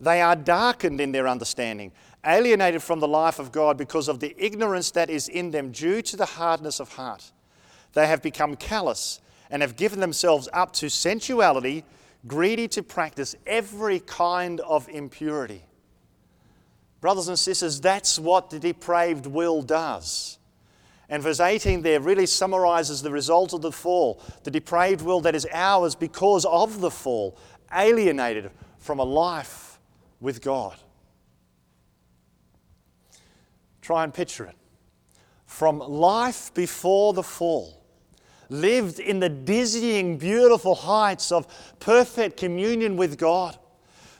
They 0.00 0.20
are 0.20 0.36
darkened 0.36 1.00
in 1.00 1.12
their 1.12 1.26
understanding, 1.26 1.92
alienated 2.24 2.82
from 2.82 3.00
the 3.00 3.08
life 3.08 3.38
of 3.38 3.52
God 3.52 3.76
because 3.76 4.08
of 4.08 4.20
the 4.20 4.34
ignorance 4.38 4.90
that 4.92 5.10
is 5.10 5.28
in 5.28 5.50
them 5.50 5.72
due 5.72 6.02
to 6.02 6.16
the 6.16 6.26
hardness 6.26 6.80
of 6.80 6.90
heart. 6.90 7.32
They 7.92 8.06
have 8.06 8.22
become 8.22 8.56
callous 8.56 9.20
and 9.50 9.62
have 9.62 9.76
given 9.76 10.00
themselves 10.00 10.48
up 10.52 10.72
to 10.74 10.88
sensuality, 10.88 11.84
greedy 12.26 12.68
to 12.68 12.82
practice 12.82 13.36
every 13.46 14.00
kind 14.00 14.60
of 14.60 14.88
impurity. 14.88 15.62
Brothers 17.00 17.28
and 17.28 17.38
sisters, 17.38 17.80
that's 17.80 18.18
what 18.18 18.50
the 18.50 18.58
depraved 18.58 19.26
will 19.26 19.62
does. 19.62 20.38
And 21.08 21.22
verse 21.22 21.40
18 21.40 21.82
there 21.82 22.00
really 22.00 22.26
summarizes 22.26 23.02
the 23.02 23.10
result 23.10 23.52
of 23.52 23.62
the 23.62 23.72
fall. 23.72 24.20
The 24.42 24.50
depraved 24.50 25.02
will 25.02 25.20
that 25.20 25.34
is 25.34 25.46
ours 25.52 25.94
because 25.94 26.44
of 26.44 26.80
the 26.80 26.90
fall, 26.90 27.36
alienated 27.72 28.50
from 28.78 28.98
a 28.98 29.04
life 29.04 29.78
with 30.20 30.42
God. 30.42 30.76
Try 33.82 34.04
and 34.04 34.14
picture 34.14 34.46
it. 34.46 34.56
From 35.46 35.78
life 35.78 36.52
before 36.54 37.12
the 37.12 37.22
fall, 37.22 37.84
lived 38.48 38.98
in 38.98 39.20
the 39.20 39.28
dizzying, 39.28 40.16
beautiful 40.16 40.74
heights 40.74 41.30
of 41.30 41.46
perfect 41.80 42.36
communion 42.36 42.96
with 42.96 43.18
God, 43.18 43.58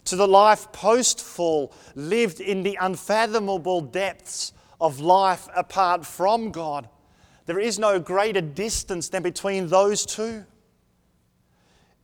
to 0.04 0.16
the 0.16 0.28
life 0.28 0.70
post 0.72 1.20
fall, 1.20 1.72
lived 1.94 2.40
in 2.40 2.62
the 2.62 2.78
unfathomable 2.80 3.80
depths 3.80 4.52
of 4.80 5.00
life 5.00 5.48
apart 5.54 6.04
from 6.04 6.50
God. 6.50 6.88
There 7.46 7.58
is 7.58 7.78
no 7.78 7.98
greater 7.98 8.40
distance 8.40 9.08
than 9.08 9.22
between 9.22 9.68
those 9.68 10.06
two. 10.06 10.44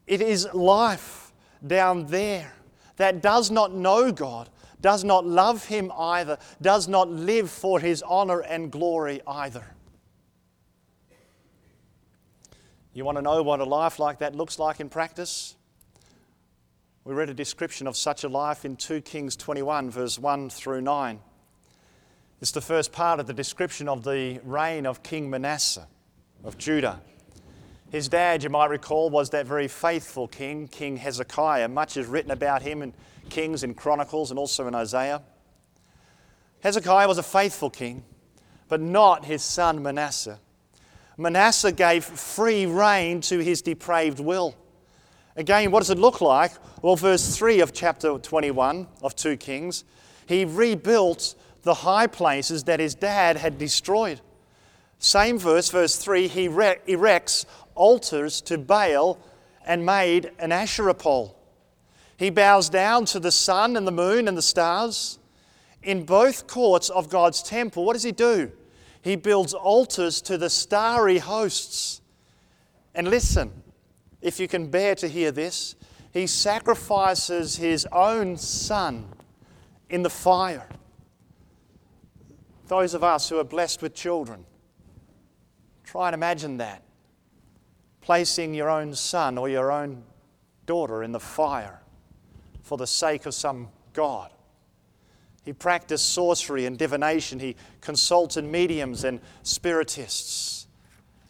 It 0.06 0.20
is 0.20 0.52
life 0.52 1.32
down 1.66 2.06
there 2.06 2.52
that 2.96 3.22
does 3.22 3.50
not 3.50 3.72
know 3.72 4.12
God, 4.12 4.50
does 4.80 5.04
not 5.04 5.26
love 5.26 5.64
Him 5.66 5.90
either, 5.96 6.38
does 6.60 6.88
not 6.88 7.08
live 7.08 7.50
for 7.50 7.80
His 7.80 8.02
honor 8.02 8.40
and 8.40 8.70
glory 8.70 9.20
either. 9.26 9.64
You 12.92 13.04
want 13.04 13.16
to 13.18 13.22
know 13.22 13.42
what 13.42 13.60
a 13.60 13.64
life 13.64 13.98
like 13.98 14.18
that 14.18 14.34
looks 14.34 14.58
like 14.58 14.80
in 14.80 14.88
practice? 14.88 15.56
We 17.04 17.14
read 17.14 17.30
a 17.30 17.34
description 17.34 17.86
of 17.86 17.96
such 17.96 18.24
a 18.24 18.28
life 18.28 18.64
in 18.64 18.76
2 18.76 19.00
Kings 19.02 19.36
21, 19.36 19.90
verse 19.90 20.18
1 20.18 20.50
through 20.50 20.82
9. 20.82 21.20
It's 22.40 22.52
the 22.52 22.62
first 22.62 22.90
part 22.90 23.20
of 23.20 23.26
the 23.26 23.34
description 23.34 23.86
of 23.86 24.02
the 24.02 24.40
reign 24.44 24.86
of 24.86 25.02
King 25.02 25.28
Manasseh 25.28 25.86
of 26.42 26.56
Judah. 26.56 27.02
His 27.92 28.08
dad, 28.08 28.42
you 28.42 28.48
might 28.48 28.70
recall, 28.70 29.10
was 29.10 29.28
that 29.30 29.44
very 29.44 29.68
faithful 29.68 30.26
king, 30.26 30.66
King 30.66 30.96
Hezekiah. 30.96 31.68
Much 31.68 31.98
is 31.98 32.06
written 32.06 32.30
about 32.30 32.62
him 32.62 32.80
in 32.80 32.94
Kings 33.28 33.62
and 33.62 33.76
Chronicles 33.76 34.30
and 34.30 34.38
also 34.38 34.66
in 34.66 34.74
Isaiah. 34.74 35.20
Hezekiah 36.60 37.06
was 37.06 37.18
a 37.18 37.22
faithful 37.22 37.68
king, 37.68 38.04
but 38.68 38.80
not 38.80 39.26
his 39.26 39.42
son 39.42 39.82
Manasseh. 39.82 40.40
Manasseh 41.18 41.72
gave 41.72 42.06
free 42.06 42.64
rein 42.64 43.20
to 43.22 43.40
his 43.40 43.60
depraved 43.60 44.18
will. 44.18 44.56
Again, 45.36 45.70
what 45.70 45.80
does 45.80 45.90
it 45.90 45.98
look 45.98 46.22
like? 46.22 46.52
Well, 46.80 46.96
verse 46.96 47.36
3 47.36 47.60
of 47.60 47.74
chapter 47.74 48.16
21 48.16 48.86
of 49.02 49.14
2 49.14 49.36
Kings, 49.36 49.84
he 50.26 50.46
rebuilt 50.46 51.34
the 51.62 51.74
high 51.74 52.06
places 52.06 52.64
that 52.64 52.80
his 52.80 52.94
dad 52.94 53.36
had 53.36 53.58
destroyed. 53.58 54.20
Same 54.98 55.38
verse, 55.38 55.70
verse 55.70 55.96
3, 55.96 56.28
he 56.28 56.46
erects 56.46 57.46
altars 57.74 58.40
to 58.42 58.58
Baal 58.58 59.18
and 59.64 59.84
made 59.84 60.30
an 60.38 60.52
Asherah 60.52 60.94
pole. 60.94 61.36
He 62.16 62.30
bows 62.30 62.68
down 62.68 63.06
to 63.06 63.20
the 63.20 63.32
sun 63.32 63.76
and 63.76 63.86
the 63.86 63.92
moon 63.92 64.28
and 64.28 64.36
the 64.36 64.42
stars. 64.42 65.18
In 65.82 66.04
both 66.04 66.46
courts 66.46 66.90
of 66.90 67.08
God's 67.08 67.42
temple, 67.42 67.84
what 67.84 67.94
does 67.94 68.02
he 68.02 68.12
do? 68.12 68.52
he 69.02 69.16
builds 69.16 69.54
altars 69.54 70.20
to 70.22 70.36
the 70.36 70.50
starry 70.50 71.18
hosts. 71.18 72.00
And 72.94 73.08
listen, 73.08 73.50
if 74.20 74.38
you 74.38 74.48
can 74.48 74.68
bear 74.68 74.94
to 74.96 75.08
hear 75.08 75.30
this, 75.30 75.74
he 76.12 76.26
sacrifices 76.26 77.56
his 77.56 77.86
own 77.92 78.36
son 78.36 79.06
in 79.88 80.02
the 80.02 80.10
fire. 80.10 80.66
Those 82.70 82.94
of 82.94 83.02
us 83.02 83.28
who 83.28 83.36
are 83.40 83.44
blessed 83.44 83.82
with 83.82 83.96
children, 83.96 84.46
try 85.82 86.06
and 86.06 86.14
imagine 86.14 86.58
that. 86.58 86.84
Placing 88.00 88.54
your 88.54 88.70
own 88.70 88.94
son 88.94 89.36
or 89.36 89.48
your 89.48 89.72
own 89.72 90.04
daughter 90.66 91.02
in 91.02 91.10
the 91.10 91.18
fire 91.18 91.80
for 92.62 92.78
the 92.78 92.86
sake 92.86 93.26
of 93.26 93.34
some 93.34 93.70
God. 93.92 94.30
He 95.44 95.52
practiced 95.52 96.10
sorcery 96.10 96.64
and 96.64 96.78
divination. 96.78 97.40
He 97.40 97.56
consulted 97.80 98.44
mediums 98.44 99.02
and 99.02 99.18
spiritists. 99.42 100.68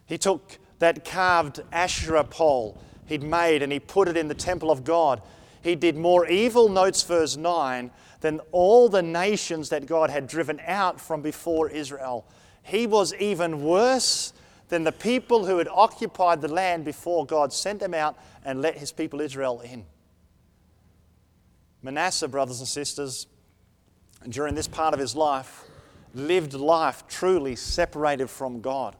He 0.05 0.19
took 0.19 0.59
that 0.79 1.07
carved 1.07 1.63
Asherah 1.73 2.25
pole 2.25 2.77
he'd 3.07 3.23
made 3.23 3.63
and 3.63 3.73
he 3.73 3.81
put 3.81 4.09
it 4.09 4.17
in 4.19 4.29
the 4.29 4.35
temple 4.35 4.71
of 4.71 4.85
God. 4.85 5.23
He 5.63 5.75
did 5.75 5.97
more 5.97 6.29
evil, 6.29 6.69
notes 6.69 7.03
verse 7.03 7.39
9, 7.39 7.91
than 8.21 8.41
all 8.53 8.89
the 8.89 9.03
nations 9.03 9.71
that 9.71 9.87
God 9.87 10.11
had 10.11 10.27
driven 10.27 10.61
out 10.67 11.01
from 11.01 11.23
before 11.23 11.69
Israel. 11.71 12.27
He 12.63 12.87
was 12.87 13.15
even 13.15 13.63
worse 13.63 14.33
than 14.69 14.85
the 14.85 14.93
people 14.93 15.47
who 15.47 15.59
had 15.59 15.69
occupied 15.69 16.41
the 16.41 16.49
land 16.49 16.85
before 16.85 17.27
God 17.27 17.53
sent 17.53 17.81
them 17.81 17.95
out 17.95 18.17
and 18.45 18.63
let 18.63 18.79
his 18.79 18.93
people 18.93 19.21
Israel 19.21 19.61
in. 19.61 19.85
Manasseh, 21.83 22.29
brothers 22.29 22.61
and 22.61 22.69
sisters, 22.69 23.27
during 24.29 24.55
this 24.55 24.69
part 24.69 24.93
of 24.93 25.01
his 25.01 25.17
life, 25.17 25.65
lived 26.15 26.53
life 26.55 27.05
truly 27.09 27.57
separated 27.57 28.29
from 28.29 28.61
God. 28.61 28.97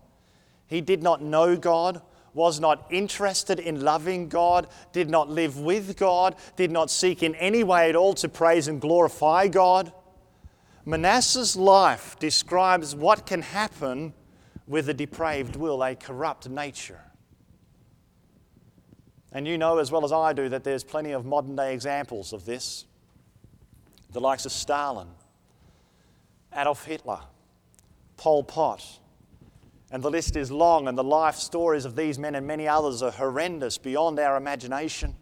He 0.67 0.81
did 0.81 1.03
not 1.03 1.21
know 1.23 1.57
God, 1.57 2.01
was 2.35 2.61
not 2.61 2.87
interested 2.91 3.59
in 3.59 3.81
loving 3.81 4.29
God, 4.29 4.69
did 4.93 5.11
not 5.11 5.29
live 5.29 5.59
with 5.59 5.97
God, 5.97 6.37
did 6.57 6.71
not 6.71 6.91
seek 6.91 7.23
in 7.23 7.35
any 7.37 7.65
way 7.65 7.89
at 7.89 7.97
all 7.97 8.15
to 8.15 8.29
praise 8.29 8.69
and 8.69 8.81
glorify 8.81 9.49
God. 9.49 9.93
Manasseh's 10.85 11.57
life 11.57 12.19
describes 12.19 12.95
what 12.95 13.27
can 13.27 13.43
happen 13.43 14.15
with 14.67 14.89
a 14.89 14.95
depraved 14.95 15.57
will, 15.57 15.83
a 15.83 15.95
corrupt 15.95 16.49
nature. 16.49 17.01
And 19.33 19.47
you 19.47 19.59
know 19.59 19.79
as 19.79 19.91
well 19.91 20.05
as 20.05 20.13
I 20.13 20.33
do 20.33 20.49
that 20.49 20.65
there's 20.65 20.85
plenty 20.85 21.13
of 21.13 21.25
modern 21.25 21.57
day 21.57 21.75
examples 21.75 22.33
of 22.33 22.45
this 22.45 22.87
the 24.13 24.21
likes 24.21 24.45
of 24.45 24.51
Stalin, 24.51 25.07
Adolf 26.53 26.85
Hitler, 26.85 27.21
Pol 28.17 28.43
Pot. 28.43 29.00
And 29.91 30.03
the 30.03 30.11
list 30.11 30.37
is 30.37 30.53
long, 30.53 30.87
and 30.87 30.97
the 30.97 31.05
life 31.05 31.35
stories 31.35 31.85
of 31.85 31.97
these 31.97 32.19
men 32.19 32.35
and 32.35 32.47
many 32.47 32.69
others 32.69 33.03
are 33.03 33.11
horrendous 33.11 33.77
beyond 33.77 34.19
our 34.19 34.37
imagination. 34.37 35.17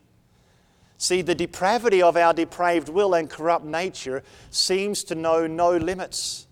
See, 0.98 1.22
the 1.22 1.34
depravity 1.34 2.02
of 2.02 2.16
our 2.16 2.34
depraved 2.34 2.88
will 2.88 3.14
and 3.14 3.30
corrupt 3.30 3.64
nature 3.64 4.22
seems 4.50 5.04
to 5.04 5.14
know 5.14 5.46
no 5.46 5.76
limits. 5.76 6.46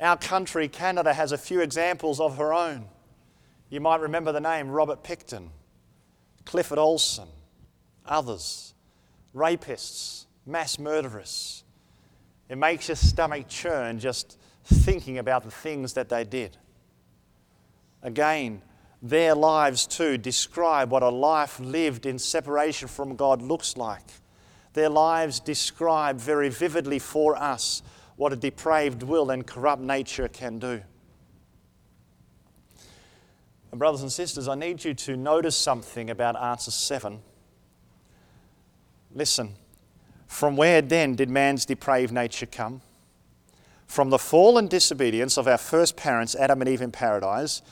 Our 0.00 0.18
country, 0.18 0.68
Canada, 0.68 1.14
has 1.14 1.32
a 1.32 1.38
few 1.38 1.60
examples 1.60 2.20
of 2.20 2.36
her 2.36 2.52
own. 2.52 2.86
You 3.70 3.80
might 3.80 4.00
remember 4.00 4.30
the 4.30 4.40
name 4.40 4.68
Robert 4.68 5.02
Pickton, 5.02 5.48
Clifford 6.44 6.78
Olson, 6.78 7.28
others, 8.04 8.74
rapists, 9.34 10.26
mass 10.44 10.78
murderers. 10.78 11.64
It 12.48 12.58
makes 12.58 12.88
your 12.88 12.96
stomach 12.96 13.48
churn 13.48 13.98
just 13.98 14.38
thinking 14.64 15.18
about 15.18 15.42
the 15.42 15.50
things 15.50 15.94
that 15.94 16.08
they 16.08 16.22
did. 16.22 16.56
Again, 18.02 18.62
their 19.02 19.34
lives 19.34 19.86
too 19.86 20.16
describe 20.18 20.90
what 20.90 21.02
a 21.02 21.08
life 21.08 21.60
lived 21.60 22.06
in 22.06 22.18
separation 22.18 22.88
from 22.88 23.16
God 23.16 23.42
looks 23.42 23.76
like. 23.76 24.04
Their 24.72 24.88
lives 24.88 25.40
describe 25.40 26.18
very 26.18 26.48
vividly 26.48 26.98
for 26.98 27.36
us 27.36 27.82
what 28.16 28.32
a 28.32 28.36
depraved 28.36 29.02
will 29.02 29.30
and 29.30 29.46
corrupt 29.46 29.82
nature 29.82 30.28
can 30.28 30.58
do. 30.58 30.82
And 33.70 33.78
brothers 33.78 34.02
and 34.02 34.12
sisters, 34.12 34.48
I 34.48 34.54
need 34.54 34.84
you 34.84 34.94
to 34.94 35.16
notice 35.16 35.56
something 35.56 36.10
about 36.10 36.40
answer 36.40 36.70
7. 36.70 37.20
Listen, 39.14 39.54
from 40.26 40.56
where 40.56 40.82
then 40.82 41.14
did 41.14 41.30
man's 41.30 41.64
depraved 41.64 42.12
nature 42.12 42.46
come? 42.46 42.80
From 43.86 44.10
the 44.10 44.18
fall 44.18 44.58
and 44.58 44.68
disobedience 44.68 45.36
of 45.36 45.46
our 45.46 45.58
first 45.58 45.96
parents, 45.96 46.34
Adam 46.34 46.60
and 46.60 46.68
Eve 46.68 46.82
in 46.82 46.90
paradise. 46.90 47.62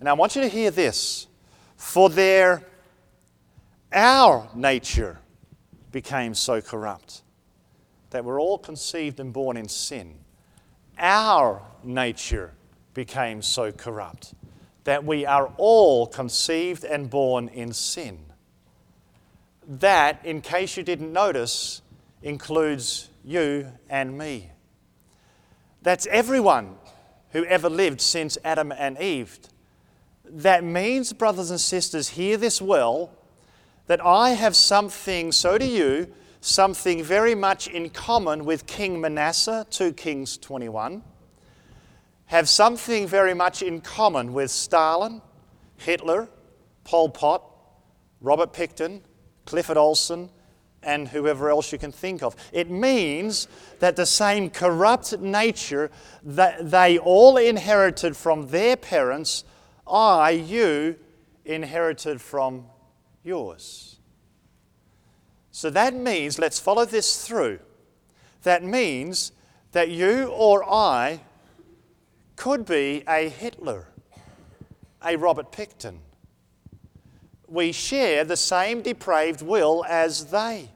And 0.00 0.08
I 0.08 0.14
want 0.14 0.34
you 0.34 0.42
to 0.42 0.48
hear 0.48 0.70
this. 0.70 1.26
For 1.76 2.10
their, 2.10 2.66
our 3.92 4.48
nature 4.54 5.18
became 5.92 6.34
so 6.34 6.60
corrupt 6.60 7.22
that 8.10 8.24
we're 8.24 8.40
all 8.40 8.58
conceived 8.58 9.20
and 9.20 9.32
born 9.32 9.56
in 9.56 9.68
sin. 9.68 10.14
Our 10.98 11.62
nature 11.84 12.52
became 12.94 13.40
so 13.42 13.72
corrupt 13.72 14.34
that 14.84 15.04
we 15.04 15.26
are 15.26 15.52
all 15.56 16.06
conceived 16.06 16.84
and 16.84 17.08
born 17.08 17.48
in 17.48 17.72
sin. 17.72 18.18
That, 19.66 20.24
in 20.24 20.40
case 20.40 20.76
you 20.76 20.82
didn't 20.82 21.12
notice, 21.12 21.82
includes 22.22 23.08
you 23.24 23.70
and 23.88 24.16
me. 24.16 24.50
That's 25.82 26.06
everyone 26.06 26.76
who 27.30 27.44
ever 27.44 27.70
lived 27.70 28.00
since 28.00 28.36
Adam 28.44 28.72
and 28.72 29.00
Eve. 29.00 29.38
That 30.32 30.64
means, 30.64 31.12
brothers 31.12 31.50
and 31.50 31.60
sisters, 31.60 32.10
hear 32.10 32.36
this 32.36 32.62
well, 32.62 33.10
that 33.86 34.04
I 34.04 34.30
have 34.30 34.54
something, 34.54 35.32
so 35.32 35.58
do 35.58 35.66
you, 35.66 36.12
something 36.40 37.02
very 37.02 37.34
much 37.34 37.66
in 37.66 37.90
common 37.90 38.44
with 38.44 38.66
King 38.66 39.00
Manasseh, 39.00 39.66
2 39.70 39.92
Kings 39.94 40.38
21, 40.38 41.02
have 42.26 42.48
something 42.48 43.08
very 43.08 43.34
much 43.34 43.60
in 43.60 43.80
common 43.80 44.32
with 44.32 44.52
Stalin, 44.52 45.20
Hitler, 45.76 46.28
Pol 46.84 47.08
Pot, 47.08 47.42
Robert 48.20 48.52
Pickton, 48.52 49.00
Clifford 49.46 49.76
Olson, 49.76 50.30
and 50.82 51.08
whoever 51.08 51.50
else 51.50 51.72
you 51.72 51.78
can 51.78 51.92
think 51.92 52.22
of. 52.22 52.36
It 52.52 52.70
means 52.70 53.48
that 53.80 53.96
the 53.96 54.06
same 54.06 54.48
corrupt 54.48 55.18
nature 55.18 55.90
that 56.22 56.70
they 56.70 56.98
all 56.98 57.36
inherited 57.36 58.16
from 58.16 58.48
their 58.48 58.76
parents, 58.76 59.44
I, 59.90 60.30
you, 60.30 60.96
inherited 61.44 62.20
from 62.20 62.66
yours. 63.24 63.98
So 65.50 65.70
that 65.70 65.94
means, 65.94 66.38
let's 66.38 66.58
follow 66.58 66.84
this 66.84 67.26
through. 67.26 67.58
That 68.42 68.62
means 68.62 69.32
that 69.72 69.90
you 69.90 70.26
or 70.28 70.64
I 70.68 71.20
could 72.36 72.64
be 72.64 73.02
a 73.06 73.28
Hitler, 73.28 73.88
a 75.04 75.16
Robert 75.16 75.52
Pickton, 75.52 75.98
we 77.46 77.72
share 77.72 78.24
the 78.24 78.36
same 78.36 78.80
depraved 78.80 79.42
will 79.42 79.84
as 79.88 80.26
they. 80.26 80.70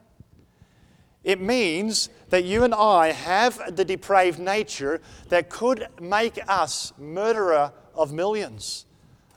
It 1.23 1.41
means 1.41 2.09
that 2.29 2.43
you 2.43 2.63
and 2.63 2.73
I 2.73 3.11
have 3.13 3.75
the 3.75 3.85
depraved 3.85 4.37
nature 4.37 5.01
that 5.29 5.49
could 5.49 5.87
make 5.99 6.37
us 6.47 6.93
murderer 6.99 7.71
of 7.95 8.13
millions, 8.13 8.84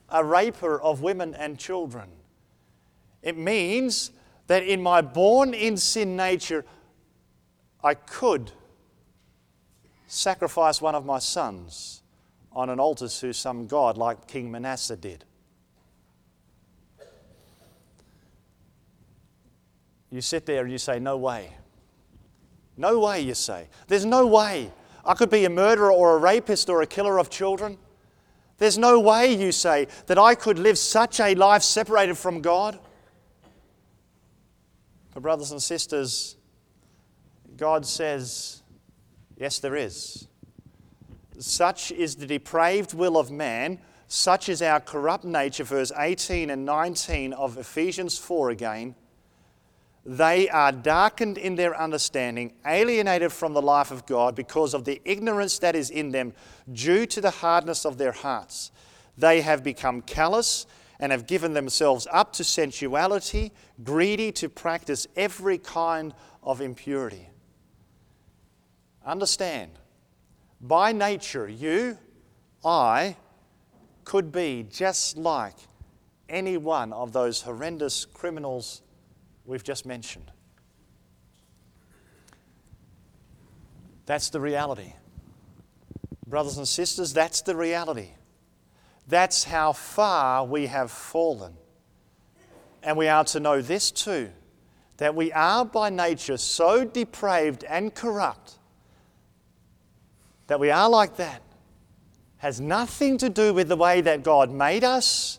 a 0.08 0.24
raper 0.24 0.80
of 0.80 1.00
women 1.02 1.34
and 1.34 1.58
children. 1.58 2.08
It 3.22 3.36
means 3.36 4.10
that 4.46 4.62
in 4.62 4.82
my 4.82 5.00
born 5.00 5.54
in 5.54 5.76
sin 5.76 6.16
nature, 6.16 6.64
I 7.82 7.94
could 7.94 8.52
sacrifice 10.06 10.80
one 10.80 10.94
of 10.94 11.04
my 11.04 11.18
sons 11.18 12.02
on 12.52 12.70
an 12.70 12.80
altar 12.80 13.08
to 13.08 13.32
some 13.32 13.66
god 13.66 13.96
like 13.96 14.26
King 14.26 14.50
Manasseh 14.50 14.96
did. 14.96 15.24
You 20.10 20.22
sit 20.22 20.46
there 20.46 20.62
and 20.62 20.72
you 20.72 20.78
say, 20.78 20.98
No 20.98 21.18
way. 21.18 21.52
No 22.76 23.00
way, 23.00 23.20
you 23.20 23.34
say. 23.34 23.68
There's 23.88 24.06
no 24.06 24.26
way. 24.26 24.72
I 25.04 25.14
could 25.14 25.30
be 25.30 25.44
a 25.44 25.50
murderer 25.50 25.92
or 25.92 26.16
a 26.16 26.18
rapist 26.18 26.70
or 26.70 26.80
a 26.82 26.86
killer 26.86 27.18
of 27.18 27.28
children. 27.28 27.76
There's 28.58 28.76
no 28.76 28.98
way, 28.98 29.32
you 29.32 29.52
say, 29.52 29.86
that 30.06 30.18
I 30.18 30.34
could 30.34 30.58
live 30.58 30.76
such 30.78 31.20
a 31.20 31.34
life 31.34 31.62
separated 31.62 32.18
from 32.18 32.40
God. 32.40 32.78
But, 35.14 35.22
brothers 35.22 35.52
and 35.52 35.62
sisters, 35.62 36.36
God 37.56 37.86
says, 37.86 38.62
Yes, 39.36 39.60
there 39.60 39.76
is. 39.76 40.26
Such 41.38 41.92
is 41.92 42.16
the 42.16 42.26
depraved 42.26 42.92
will 42.92 43.16
of 43.16 43.30
man, 43.30 43.78
such 44.08 44.48
is 44.48 44.60
our 44.60 44.80
corrupt 44.80 45.24
nature, 45.24 45.62
verse 45.62 45.92
18 45.96 46.50
and 46.50 46.64
19 46.64 47.32
of 47.32 47.56
Ephesians 47.56 48.18
4 48.18 48.50
again. 48.50 48.96
They 50.04 50.48
are 50.48 50.72
darkened 50.72 51.38
in 51.38 51.56
their 51.56 51.78
understanding, 51.78 52.52
alienated 52.64 53.32
from 53.32 53.52
the 53.52 53.62
life 53.62 53.90
of 53.90 54.06
God 54.06 54.34
because 54.34 54.72
of 54.72 54.84
the 54.84 55.00
ignorance 55.04 55.58
that 55.58 55.76
is 55.76 55.90
in 55.90 56.10
them 56.10 56.32
due 56.72 57.06
to 57.06 57.20
the 57.20 57.30
hardness 57.30 57.84
of 57.84 57.98
their 57.98 58.12
hearts. 58.12 58.70
They 59.16 59.40
have 59.40 59.62
become 59.62 60.02
callous 60.02 60.66
and 61.00 61.12
have 61.12 61.26
given 61.26 61.52
themselves 61.52 62.06
up 62.12 62.32
to 62.34 62.44
sensuality, 62.44 63.52
greedy 63.84 64.32
to 64.32 64.48
practice 64.48 65.06
every 65.16 65.58
kind 65.58 66.14
of 66.42 66.60
impurity. 66.60 67.28
Understand, 69.04 69.72
by 70.60 70.92
nature, 70.92 71.48
you, 71.48 71.98
I, 72.64 73.16
could 74.04 74.32
be 74.32 74.66
just 74.70 75.16
like 75.16 75.54
any 76.28 76.56
one 76.56 76.92
of 76.92 77.12
those 77.12 77.42
horrendous 77.42 78.04
criminals 78.04 78.82
we've 79.48 79.64
just 79.64 79.86
mentioned. 79.86 80.30
That's 84.04 84.30
the 84.30 84.40
reality. 84.40 84.92
Brothers 86.26 86.58
and 86.58 86.68
sisters, 86.68 87.14
that's 87.14 87.40
the 87.40 87.56
reality. 87.56 88.10
That's 89.08 89.44
how 89.44 89.72
far 89.72 90.44
we 90.44 90.66
have 90.66 90.90
fallen. 90.90 91.54
And 92.82 92.96
we 92.96 93.08
are 93.08 93.24
to 93.24 93.40
know 93.40 93.62
this 93.62 93.90
too 93.90 94.30
that 94.98 95.14
we 95.14 95.32
are 95.32 95.64
by 95.64 95.88
nature 95.90 96.36
so 96.36 96.84
depraved 96.84 97.62
and 97.64 97.94
corrupt 97.94 98.58
that 100.48 100.58
we 100.58 100.72
are 100.72 100.90
like 100.90 101.16
that 101.16 101.40
has 102.38 102.60
nothing 102.60 103.16
to 103.16 103.28
do 103.28 103.54
with 103.54 103.68
the 103.68 103.76
way 103.76 104.00
that 104.00 104.24
God 104.24 104.50
made 104.50 104.82
us. 104.82 105.38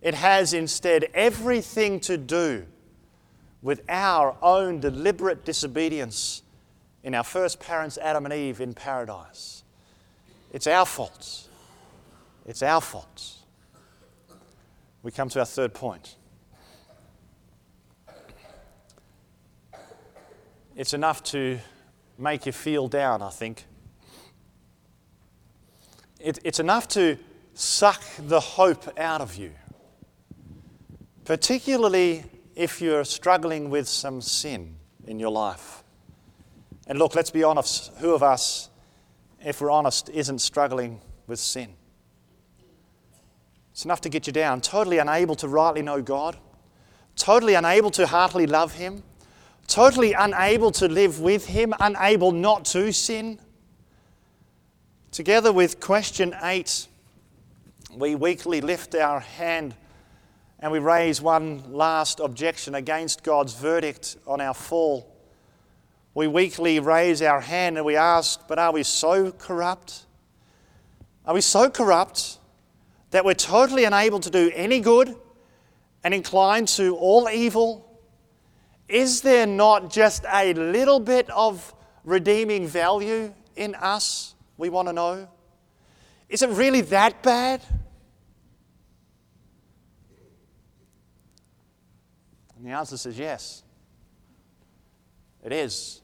It 0.00 0.14
has 0.14 0.54
instead 0.54 1.04
everything 1.12 2.00
to 2.00 2.16
do 2.16 2.66
with 3.66 3.82
our 3.88 4.36
own 4.42 4.78
deliberate 4.78 5.44
disobedience 5.44 6.42
in 7.02 7.16
our 7.16 7.24
first 7.24 7.58
parents, 7.58 7.98
Adam 7.98 8.24
and 8.24 8.32
Eve, 8.32 8.60
in 8.60 8.72
paradise. 8.72 9.64
It's 10.52 10.68
our 10.68 10.86
fault. 10.86 11.48
It's 12.46 12.62
our 12.62 12.80
fault. 12.80 13.32
We 15.02 15.10
come 15.10 15.28
to 15.30 15.40
our 15.40 15.44
third 15.44 15.74
point. 15.74 16.14
It's 20.76 20.94
enough 20.94 21.24
to 21.24 21.58
make 22.16 22.46
you 22.46 22.52
feel 22.52 22.86
down, 22.86 23.20
I 23.20 23.30
think. 23.30 23.64
It, 26.20 26.38
it's 26.44 26.60
enough 26.60 26.86
to 26.90 27.18
suck 27.54 28.00
the 28.16 28.38
hope 28.38 28.96
out 28.96 29.20
of 29.20 29.34
you, 29.34 29.50
particularly 31.24 32.22
if 32.56 32.80
you're 32.80 33.04
struggling 33.04 33.68
with 33.68 33.86
some 33.86 34.22
sin 34.22 34.74
in 35.06 35.20
your 35.20 35.30
life. 35.30 35.84
And 36.88 36.98
look, 36.98 37.14
let's 37.14 37.30
be 37.30 37.44
honest 37.44 37.92
who 37.98 38.14
of 38.14 38.22
us, 38.22 38.70
if 39.44 39.60
we're 39.60 39.70
honest, 39.70 40.08
isn't 40.08 40.38
struggling 40.38 41.00
with 41.26 41.38
sin? 41.38 41.74
It's 43.72 43.84
enough 43.84 44.00
to 44.00 44.08
get 44.08 44.26
you 44.26 44.32
down, 44.32 44.62
totally 44.62 44.96
unable 44.96 45.36
to 45.36 45.48
rightly 45.48 45.82
know 45.82 46.00
God, 46.00 46.38
totally 47.14 47.54
unable 47.54 47.90
to 47.92 48.06
heartily 48.06 48.46
love 48.46 48.74
Him, 48.74 49.02
totally 49.68 50.14
unable 50.14 50.70
to 50.72 50.88
live 50.88 51.20
with 51.20 51.46
Him, 51.46 51.74
unable 51.78 52.32
not 52.32 52.64
to 52.66 52.90
sin. 52.90 53.38
Together 55.10 55.52
with 55.52 55.78
question 55.78 56.34
eight, 56.42 56.88
we 57.94 58.14
weekly 58.14 58.62
lift 58.62 58.94
our 58.94 59.20
hand 59.20 59.74
and 60.66 60.72
we 60.72 60.80
raise 60.80 61.22
one 61.22 61.62
last 61.72 62.18
objection 62.18 62.74
against 62.74 63.22
God's 63.22 63.54
verdict 63.54 64.16
on 64.26 64.40
our 64.40 64.52
fall. 64.52 65.16
We 66.12 66.26
weakly 66.26 66.80
raise 66.80 67.22
our 67.22 67.40
hand 67.40 67.76
and 67.76 67.86
we 67.86 67.94
ask, 67.94 68.48
But 68.48 68.58
are 68.58 68.72
we 68.72 68.82
so 68.82 69.30
corrupt? 69.30 70.06
Are 71.24 71.34
we 71.34 71.40
so 71.40 71.70
corrupt 71.70 72.38
that 73.12 73.24
we're 73.24 73.34
totally 73.34 73.84
unable 73.84 74.18
to 74.18 74.28
do 74.28 74.50
any 74.56 74.80
good 74.80 75.14
and 76.02 76.12
inclined 76.12 76.66
to 76.70 76.96
all 76.96 77.28
evil? 77.30 77.88
Is 78.88 79.20
there 79.20 79.46
not 79.46 79.88
just 79.88 80.24
a 80.28 80.52
little 80.52 80.98
bit 80.98 81.30
of 81.30 81.72
redeeming 82.02 82.66
value 82.66 83.32
in 83.54 83.76
us? 83.76 84.34
We 84.58 84.70
want 84.70 84.88
to 84.88 84.92
know. 84.92 85.28
Is 86.28 86.42
it 86.42 86.50
really 86.50 86.80
that 86.80 87.22
bad? 87.22 87.62
And 92.66 92.74
the 92.74 92.78
answer 92.78 92.96
says 92.96 93.16
yes. 93.16 93.62
It 95.44 95.52
is. 95.52 96.00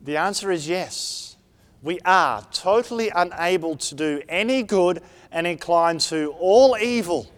The 0.00 0.16
answer 0.16 0.50
is 0.50 0.68
yes. 0.68 1.36
We 1.80 2.00
are 2.04 2.44
totally 2.50 3.12
unable 3.14 3.76
to 3.76 3.94
do 3.94 4.20
any 4.28 4.64
good 4.64 5.00
and 5.30 5.46
inclined 5.46 6.00
to 6.00 6.34
all 6.40 6.76
evil. 6.76 7.30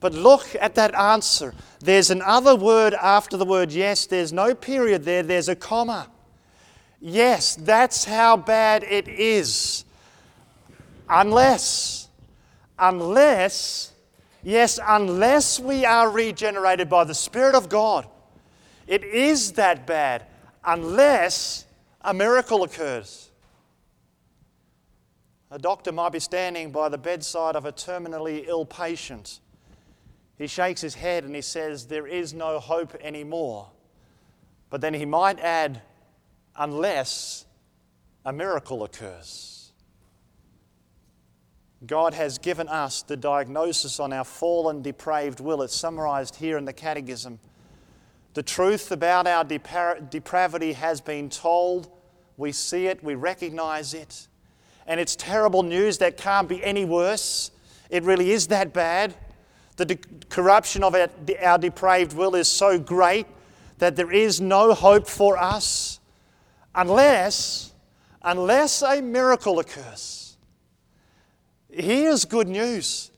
But 0.00 0.12
look 0.12 0.54
at 0.60 0.74
that 0.74 0.94
answer. 0.94 1.54
There's 1.80 2.10
another 2.10 2.54
word 2.54 2.92
after 2.92 3.38
the 3.38 3.46
word 3.46 3.72
yes. 3.72 4.04
There's 4.04 4.34
no 4.34 4.54
period 4.54 5.04
there, 5.04 5.22
there's 5.22 5.48
a 5.48 5.56
comma. 5.56 6.10
Yes, 7.00 7.56
that's 7.56 8.04
how 8.04 8.36
bad 8.36 8.84
it 8.84 9.08
is. 9.08 9.86
Unless, 11.08 12.10
unless, 12.78 13.91
yes, 14.42 14.78
unless 14.84 15.58
we 15.58 15.84
are 15.84 16.10
regenerated 16.10 16.88
by 16.88 17.04
the 17.04 17.14
Spirit 17.14 17.54
of 17.54 17.68
God, 17.68 18.06
it 18.86 19.04
is 19.04 19.52
that 19.52 19.86
bad 19.86 20.26
unless 20.64 21.66
a 22.00 22.12
miracle 22.14 22.62
occurs. 22.62 23.30
A 25.50 25.58
doctor 25.58 25.92
might 25.92 26.12
be 26.12 26.20
standing 26.20 26.70
by 26.70 26.88
the 26.88 26.98
bedside 26.98 27.56
of 27.56 27.66
a 27.66 27.72
terminally 27.72 28.46
ill 28.46 28.64
patient. 28.64 29.40
He 30.38 30.46
shakes 30.46 30.80
his 30.80 30.94
head 30.94 31.24
and 31.24 31.34
he 31.34 31.42
says, 31.42 31.86
There 31.86 32.06
is 32.06 32.32
no 32.32 32.58
hope 32.58 32.94
anymore. 33.00 33.68
But 34.70 34.80
then 34.80 34.94
he 34.94 35.04
might 35.04 35.38
add, 35.38 35.82
Unless 36.56 37.44
a 38.24 38.32
miracle 38.32 38.82
occurs. 38.84 39.61
God 41.86 42.14
has 42.14 42.38
given 42.38 42.68
us 42.68 43.02
the 43.02 43.16
diagnosis 43.16 43.98
on 43.98 44.12
our 44.12 44.24
fallen, 44.24 44.82
depraved 44.82 45.40
will. 45.40 45.62
It's 45.62 45.74
summarized 45.74 46.36
here 46.36 46.56
in 46.56 46.64
the 46.64 46.72
Catechism. 46.72 47.40
The 48.34 48.42
truth 48.42 48.92
about 48.92 49.26
our 49.26 49.44
depravity 49.44 50.72
has 50.74 51.00
been 51.00 51.28
told. 51.28 51.90
We 52.36 52.52
see 52.52 52.86
it, 52.86 53.02
we 53.02 53.14
recognize 53.14 53.94
it. 53.94 54.28
And 54.86 54.98
it's 55.00 55.16
terrible 55.16 55.62
news 55.62 55.98
that 55.98 56.16
can't 56.16 56.48
be 56.48 56.62
any 56.64 56.84
worse. 56.84 57.50
It 57.90 58.04
really 58.04 58.30
is 58.30 58.46
that 58.48 58.72
bad. 58.72 59.14
The 59.76 59.84
de- 59.84 59.98
corruption 60.28 60.82
of 60.84 60.94
our, 60.94 61.08
our 61.42 61.58
depraved 61.58 62.14
will 62.14 62.34
is 62.34 62.48
so 62.48 62.78
great 62.78 63.26
that 63.78 63.96
there 63.96 64.12
is 64.12 64.40
no 64.40 64.72
hope 64.72 65.08
for 65.08 65.36
us 65.36 66.00
unless, 66.74 67.72
unless 68.22 68.82
a 68.82 69.00
miracle 69.00 69.58
occurs. 69.58 70.21
Here's 71.72 72.26
good 72.26 72.48
news. 72.48 73.10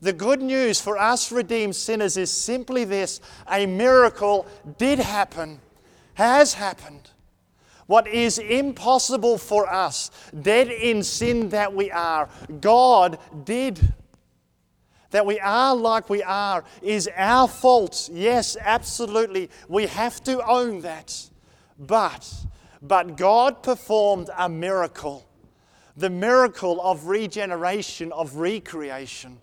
The 0.00 0.12
good 0.12 0.40
news 0.40 0.80
for 0.80 0.96
us 0.96 1.32
redeemed 1.32 1.74
sinners 1.74 2.16
is 2.16 2.30
simply 2.30 2.84
this 2.84 3.20
a 3.50 3.66
miracle 3.66 4.46
did 4.78 5.00
happen, 5.00 5.60
has 6.14 6.54
happened. 6.54 7.10
What 7.86 8.06
is 8.06 8.38
impossible 8.38 9.38
for 9.38 9.72
us, 9.72 10.10
dead 10.42 10.68
in 10.68 11.02
sin 11.02 11.48
that 11.50 11.74
we 11.74 11.90
are, 11.90 12.28
God 12.60 13.18
did. 13.44 13.80
That 15.10 15.24
we 15.24 15.40
are 15.40 15.74
like 15.74 16.10
we 16.10 16.22
are 16.22 16.64
is 16.82 17.08
our 17.16 17.48
fault. 17.48 18.10
Yes, 18.12 18.56
absolutely. 18.60 19.50
We 19.68 19.86
have 19.86 20.22
to 20.24 20.44
own 20.46 20.80
that. 20.82 21.30
But, 21.78 22.32
but 22.82 23.16
God 23.16 23.62
performed 23.62 24.30
a 24.36 24.48
miracle 24.48 25.25
the 25.96 26.10
miracle 26.10 26.80
of 26.80 27.06
regeneration, 27.06 28.12
of 28.12 28.36
recreation. 28.36 29.38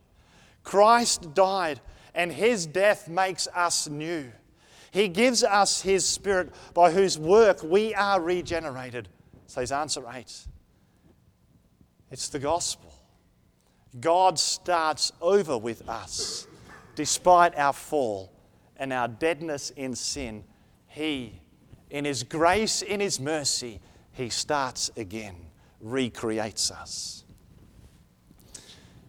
Christ 0.63 1.34
died, 1.34 1.82
and 2.13 2.32
his 2.32 2.66
death 2.66 3.10
makes 3.10 3.48
us 3.48 3.88
new. 3.89 4.32
He 4.92 5.08
gives 5.08 5.44
us 5.44 5.82
his 5.82 6.06
spirit 6.06 6.54
by 6.74 6.92
whose 6.92 7.18
work 7.18 7.63
we 7.63 7.96
are 7.96 8.22
regenerated. 8.22 9.10
Says 9.48 9.72
answer 9.72 10.04
8. 10.12 10.48
It's 12.12 12.30
the 12.30 12.39
gospel. 12.39 12.94
God 14.00 14.38
starts 14.38 15.12
over 15.22 15.58
with 15.58 15.88
us. 15.89 16.48
Despite 16.96 17.58
our 17.58 17.74
fall 17.74 18.32
and 18.78 18.94
our 18.94 19.08
deadness 19.08 19.72
in 19.72 19.96
sin, 19.96 20.44
He, 20.88 21.39
in 21.89 22.06
His 22.06 22.24
grace, 22.24 22.82
in 22.82 23.00
His 23.00 23.20
mercy, 23.20 23.80
He 24.12 24.30
starts 24.30 24.92
again, 24.96 25.36
recreates 25.84 26.72
us. 26.72 27.24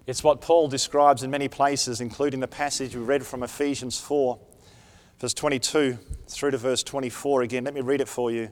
It's 0.06 0.22
what 0.22 0.42
Paul 0.42 0.68
describes 0.68 1.22
in 1.22 1.30
many 1.30 1.48
places, 1.48 2.00
including 2.00 2.40
the 2.40 2.48
passage 2.48 2.94
we 2.94 3.02
read 3.02 3.24
from 3.24 3.42
Ephesians 3.42 3.98
4, 3.98 4.38
verse 5.18 5.32
22 5.32 5.98
through 6.28 6.50
to 6.50 6.58
verse 6.58 6.82
24 6.82 7.42
again. 7.42 7.64
Let 7.64 7.72
me 7.72 7.80
read 7.80 8.02
it 8.02 8.08
for 8.08 8.30
you. 8.30 8.50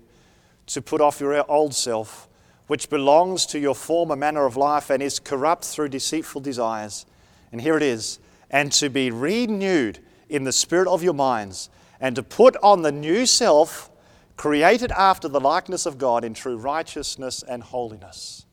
To 0.69 0.81
put 0.81 1.01
off 1.01 1.21
your 1.21 1.45
old 1.51 1.75
self, 1.75 2.29
which 2.69 2.89
belongs 2.89 3.45
to 3.47 3.59
your 3.59 3.75
former 3.75 4.17
manner 4.17 4.47
of 4.47 4.57
life 4.57 4.89
and 4.89 5.03
is 5.03 5.19
corrupt 5.19 5.65
through 5.65 5.89
deceitful 5.91 6.41
desires. 6.41 7.05
And 7.51 7.61
here 7.61 7.77
it 7.77 7.83
is 7.83 8.19
and 8.53 8.71
to 8.71 8.91
be 8.91 9.11
renewed 9.11 9.99
in 10.29 10.45
the 10.45 10.53
spirit 10.53 10.87
of 10.87 11.03
your 11.03 11.15
minds, 11.15 11.71
and 12.01 12.15
to 12.15 12.23
put 12.23 12.57
on 12.63 12.83
the 12.83 12.93
new 12.93 13.27
self, 13.27 13.91
created 14.37 14.91
after 14.93 15.29
the 15.29 15.41
likeness 15.41 15.87
of 15.87 15.99
God 15.99 16.25
in 16.25 16.35
true 16.35 16.57
righteousness 16.57 17.43
and 17.43 17.63
holiness. 17.63 18.47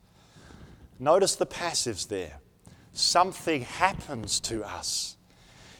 Notice 0.98 1.34
the 1.34 1.46
passives 1.46 2.08
there 2.08 2.40
something 2.92 3.62
happens 3.62 4.40
to 4.40 4.64
us. 4.64 5.16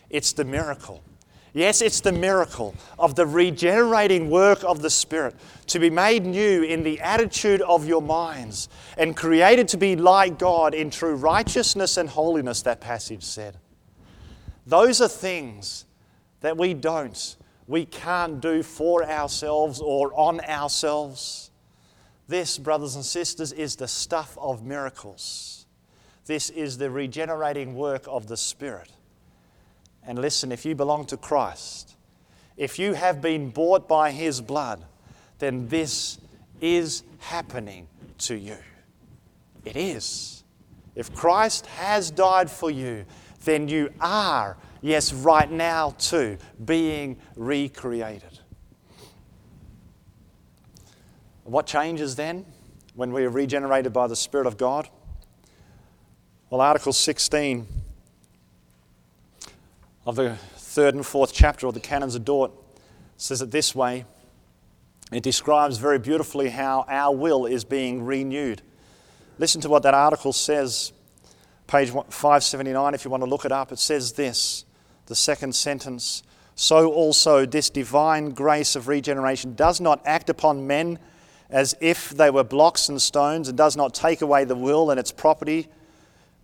It's 0.09 0.33
the 0.33 0.45
miracle. 0.45 1.03
Yes, 1.53 1.83
it's 1.83 2.01
the 2.01 2.13
miracle 2.13 2.75
of 2.99 3.17
the 3.17 3.27
regenerating 3.27 4.31
work 4.31 4.63
of 4.63 4.83
the 4.83 4.91
Spirit 4.91 5.35
to 5.67 5.81
be 5.81 5.91
made 5.91 6.25
new 6.25 6.63
in 6.63 6.85
the 6.85 7.01
attitude 7.01 7.61
of 7.63 7.87
your 7.87 8.01
minds 8.01 8.69
and 8.97 9.17
created 9.17 9.67
to 9.69 9.77
be 9.77 9.97
like 9.97 10.39
God 10.39 10.75
in 10.75 10.91
true 10.91 11.17
righteousness 11.17 11.97
and 11.97 12.09
holiness, 12.09 12.63
that 12.63 12.81
passage 12.81 13.25
said. 13.25 13.57
Those 14.65 15.01
are 15.01 15.09
things 15.09 15.87
that 16.41 16.57
we 16.57 16.73
don't, 16.73 17.37
we 17.71 17.87
can't 17.87 18.41
do 18.41 18.65
for 18.65 19.09
ourselves 19.09 19.81
or 19.81 20.13
on 20.19 20.41
ourselves. 20.41 21.53
This, 22.27 22.59
brothers 22.59 22.97
and 22.97 23.05
sisters, 23.05 23.53
is 23.53 23.77
the 23.77 23.87
stuff 23.87 24.37
of 24.41 24.65
miracles. 24.65 25.67
This 26.27 26.51
is 26.51 26.79
the 26.79 26.91
regenerating 26.91 27.77
work 27.77 28.03
of 28.09 28.27
the 28.27 28.37
Spirit. 28.37 28.91
And 30.05 30.19
listen, 30.19 30.51
if 30.51 30.67
you 30.67 30.75
belong 30.75 31.05
to 31.07 31.17
Christ, 31.17 31.95
if 32.57 32.77
you 32.77 32.95
have 32.95 33.23
been 33.23 33.51
bought 33.51 33.87
by 33.87 34.11
His 34.11 34.41
blood, 34.41 34.85
then 35.39 35.69
this 35.69 36.19
is 36.61 37.05
happening 37.19 37.87
to 38.19 38.35
you. 38.35 38.57
It 39.65 39.77
is. 39.77 40.43
If 40.97 41.15
Christ 41.15 41.67
has 41.67 42.11
died 42.11 42.51
for 42.51 42.73
you, 42.73 43.05
then 43.45 43.69
you 43.69 43.93
are, 44.01 44.57
yes, 44.83 45.13
right 45.13 45.51
now 45.51 45.95
too, 45.99 46.39
being 46.65 47.19
recreated. 47.37 48.39
What 51.45 51.67
changes 51.67 52.17
then 52.17 52.47
when 52.95 53.13
we 53.13 53.25
are 53.25 53.31
regenerated 53.31 53.93
by 53.93 54.07
the 54.07 54.17
Spirit 54.17 54.47
of 54.47 54.57
God? 54.57 54.89
Well, 56.49 56.61
Article 56.61 56.93
16 56.93 57.67
of 60.07 60.17
the 60.17 60.37
third 60.57 60.95
and 60.95 61.05
fourth 61.05 61.33
chapter 61.33 61.67
of 61.67 61.75
the 61.75 61.81
Canons 61.81 62.15
of 62.15 62.25
Dort 62.25 62.53
says 63.17 63.43
it 63.43 63.51
this 63.51 63.75
way. 63.75 64.05
It 65.13 65.23
describes 65.23 65.79
very 65.79 65.99
beautifully 65.99 66.51
how 66.51 66.85
our 66.89 67.15
will 67.15 67.47
is 67.47 67.65
being 67.65 68.05
renewed. 68.05 68.63
Listen 69.39 69.61
to 69.63 69.69
what 69.69 69.83
that 69.83 69.95
article 69.95 70.33
says, 70.33 70.93
page 71.67 71.91
579, 71.91 72.95
if 72.95 73.05
you 73.05 73.11
want 73.11 73.23
to 73.23 73.29
look 73.29 73.45
it 73.45 73.53
up. 73.53 73.73
It 73.73 73.79
says 73.79 74.13
this 74.13 74.65
the 75.11 75.17
second 75.17 75.53
sentence 75.55 76.23
So 76.55 76.93
also, 76.93 77.47
this 77.47 77.71
divine 77.71 78.31
grace 78.31 78.77
of 78.77 78.87
regeneration 78.87 79.55
does 79.55 79.81
not 79.81 80.03
act 80.05 80.29
upon 80.29 80.67
men 80.67 80.99
as 81.49 81.75
if 81.81 82.11
they 82.11 82.31
were 82.31 82.45
blocks 82.45 82.91
and 82.91 83.01
stones, 83.01 83.49
and 83.49 83.57
does 83.57 83.79
not 83.79 83.95
take 83.95 84.21
away 84.21 84.45
the 84.45 84.55
will 84.55 84.91
and 84.91 85.01
its 85.01 85.11
property 85.11 85.69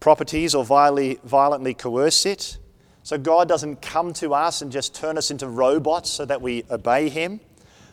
properties 0.00 0.54
or 0.54 0.64
violently 0.64 1.74
coerce 1.74 2.26
it. 2.26 2.58
So 3.02 3.18
God 3.18 3.46
doesn't 3.46 3.82
come 3.82 4.12
to 4.14 4.34
us 4.34 4.62
and 4.62 4.72
just 4.72 4.94
turn 4.94 5.16
us 5.16 5.30
into 5.30 5.48
robots 5.48 6.10
so 6.10 6.24
that 6.24 6.42
we 6.42 6.64
obey 6.70 7.08
Him. 7.08 7.40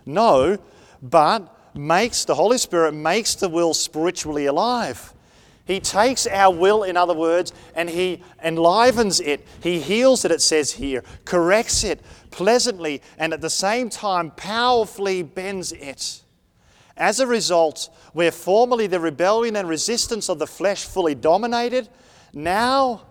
No, 0.05 0.57
but 1.01 1.75
makes, 1.75 2.25
the 2.25 2.35
Holy 2.35 2.57
Spirit 2.57 2.93
makes 2.93 3.35
the 3.35 3.49
will 3.49 3.73
spiritually 3.73 4.47
alive. 4.47 5.12
He 5.65 5.79
takes 5.79 6.27
our 6.27 6.53
will, 6.53 6.83
in 6.83 6.97
other 6.97 7.13
words, 7.13 7.53
and 7.73 7.89
He 7.89 8.21
enlivens 8.43 9.19
it. 9.19 9.47
He 9.61 9.79
heals 9.79 10.25
it, 10.25 10.31
it 10.31 10.41
says 10.41 10.73
here, 10.73 11.03
corrects 11.23 11.83
it 11.83 12.01
pleasantly, 12.31 13.01
and 13.17 13.33
at 13.33 13.41
the 13.41 13.49
same 13.49 13.89
time 13.89 14.31
powerfully 14.31 15.23
bends 15.23 15.71
it. 15.71 16.21
As 16.97 17.19
a 17.19 17.27
result, 17.27 17.89
where 18.11 18.31
formerly 18.31 18.87
the 18.87 18.99
rebellion 18.99 19.55
and 19.55 19.69
resistance 19.69 20.29
of 20.29 20.37
the 20.37 20.47
flesh 20.47 20.85
fully 20.85 21.15
dominated, 21.15 21.89
now 22.33 23.03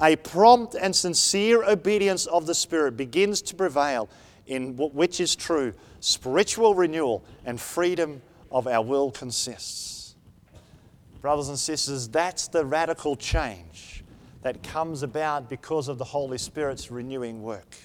a 0.00 0.16
prompt 0.16 0.74
and 0.74 0.94
sincere 0.94 1.62
obedience 1.64 2.26
of 2.26 2.46
the 2.46 2.54
Spirit 2.54 2.96
begins 2.96 3.40
to 3.42 3.54
prevail 3.54 4.08
in 4.46 4.76
which 4.76 5.20
is 5.20 5.36
true 5.36 5.72
spiritual 6.00 6.74
renewal 6.74 7.24
and 7.44 7.60
freedom 7.60 8.20
of 8.50 8.66
our 8.66 8.82
will 8.82 9.10
consists. 9.12 9.91
Brothers 11.22 11.48
and 11.48 11.58
sisters, 11.58 12.08
that's 12.08 12.48
the 12.48 12.64
radical 12.64 13.14
change 13.14 14.02
that 14.42 14.64
comes 14.64 15.04
about 15.04 15.48
because 15.48 15.86
of 15.86 15.96
the 15.96 16.04
Holy 16.04 16.36
Spirit's 16.36 16.90
renewing 16.90 17.42
work. 17.44 17.76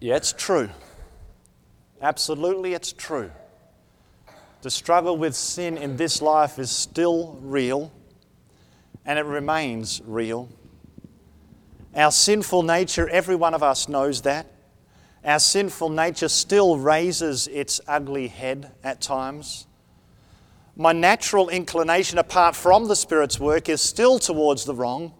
Yeah, 0.00 0.16
it's 0.16 0.32
true. 0.32 0.68
Absolutely, 2.02 2.74
it's 2.74 2.92
true. 2.92 3.30
The 4.62 4.70
struggle 4.70 5.16
with 5.16 5.36
sin 5.36 5.78
in 5.78 5.96
this 5.96 6.20
life 6.20 6.58
is 6.58 6.70
still 6.70 7.38
real, 7.40 7.92
and 9.06 9.16
it 9.16 9.24
remains 9.24 10.02
real. 10.04 10.48
Our 11.94 12.10
sinful 12.10 12.64
nature, 12.64 13.08
every 13.08 13.36
one 13.36 13.54
of 13.54 13.62
us 13.62 13.88
knows 13.88 14.22
that. 14.22 14.46
Our 15.28 15.38
sinful 15.38 15.90
nature 15.90 16.30
still 16.30 16.78
raises 16.78 17.48
its 17.48 17.82
ugly 17.86 18.28
head 18.28 18.72
at 18.82 19.02
times. 19.02 19.66
My 20.74 20.94
natural 20.94 21.50
inclination, 21.50 22.16
apart 22.16 22.56
from 22.56 22.88
the 22.88 22.96
Spirit's 22.96 23.38
work, 23.38 23.68
is 23.68 23.82
still 23.82 24.18
towards 24.18 24.64
the 24.64 24.74
wrong. 24.74 25.12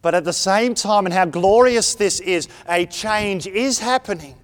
But 0.00 0.14
at 0.14 0.24
the 0.24 0.32
same 0.32 0.74
time, 0.74 1.04
and 1.04 1.12
how 1.12 1.26
glorious 1.26 1.94
this 1.94 2.20
is, 2.20 2.48
a 2.66 2.86
change 2.86 3.46
is 3.46 3.80
happening. 3.80 4.34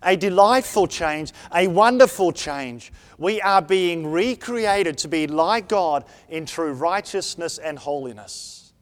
A 0.00 0.14
delightful 0.16 0.86
change, 0.86 1.32
a 1.52 1.66
wonderful 1.66 2.30
change. 2.30 2.92
We 3.18 3.40
are 3.40 3.60
being 3.60 4.06
recreated 4.06 4.96
to 4.98 5.08
be 5.08 5.26
like 5.26 5.66
God 5.66 6.04
in 6.28 6.46
true 6.46 6.72
righteousness 6.72 7.58
and 7.58 7.76
holiness. 7.76 8.72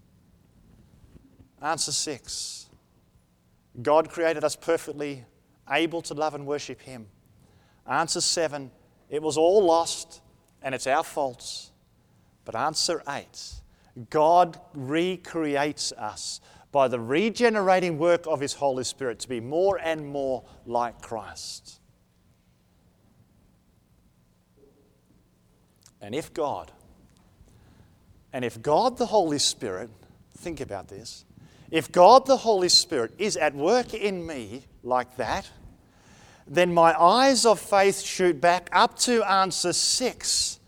Answer 1.62 1.92
six 1.92 2.65
God 3.82 4.08
created 4.08 4.44
us 4.44 4.56
perfectly 4.56 5.24
able 5.70 6.02
to 6.02 6.14
love 6.14 6.34
and 6.34 6.46
worship 6.46 6.80
Him. 6.80 7.06
Answer 7.86 8.20
seven 8.20 8.70
it 9.08 9.22
was 9.22 9.36
all 9.36 9.64
lost 9.64 10.20
and 10.62 10.74
it's 10.74 10.86
our 10.86 11.04
faults. 11.04 11.70
But 12.44 12.54
answer 12.54 13.02
eight 13.08 13.54
God 14.10 14.60
recreates 14.74 15.92
us 15.92 16.40
by 16.72 16.88
the 16.88 17.00
regenerating 17.00 17.98
work 17.98 18.26
of 18.26 18.40
His 18.40 18.54
Holy 18.54 18.84
Spirit 18.84 19.18
to 19.20 19.28
be 19.28 19.40
more 19.40 19.78
and 19.78 20.06
more 20.06 20.44
like 20.66 21.00
Christ. 21.00 21.80
And 26.00 26.14
if 26.14 26.32
God, 26.34 26.70
and 28.32 28.44
if 28.44 28.60
God 28.60 28.98
the 28.98 29.06
Holy 29.06 29.38
Spirit, 29.38 29.90
think 30.36 30.60
about 30.60 30.88
this, 30.88 31.24
if 31.70 31.90
God 31.90 32.26
the 32.26 32.36
Holy 32.36 32.68
Spirit 32.68 33.12
is 33.18 33.36
at 33.36 33.54
work 33.54 33.94
in 33.94 34.26
me 34.26 34.64
like 34.82 35.16
that, 35.16 35.50
then 36.46 36.72
my 36.72 36.98
eyes 37.00 37.44
of 37.44 37.58
faith 37.58 38.00
shoot 38.00 38.40
back 38.40 38.68
up 38.72 38.96
to 39.00 39.22
answer 39.24 39.72
six 39.72 40.60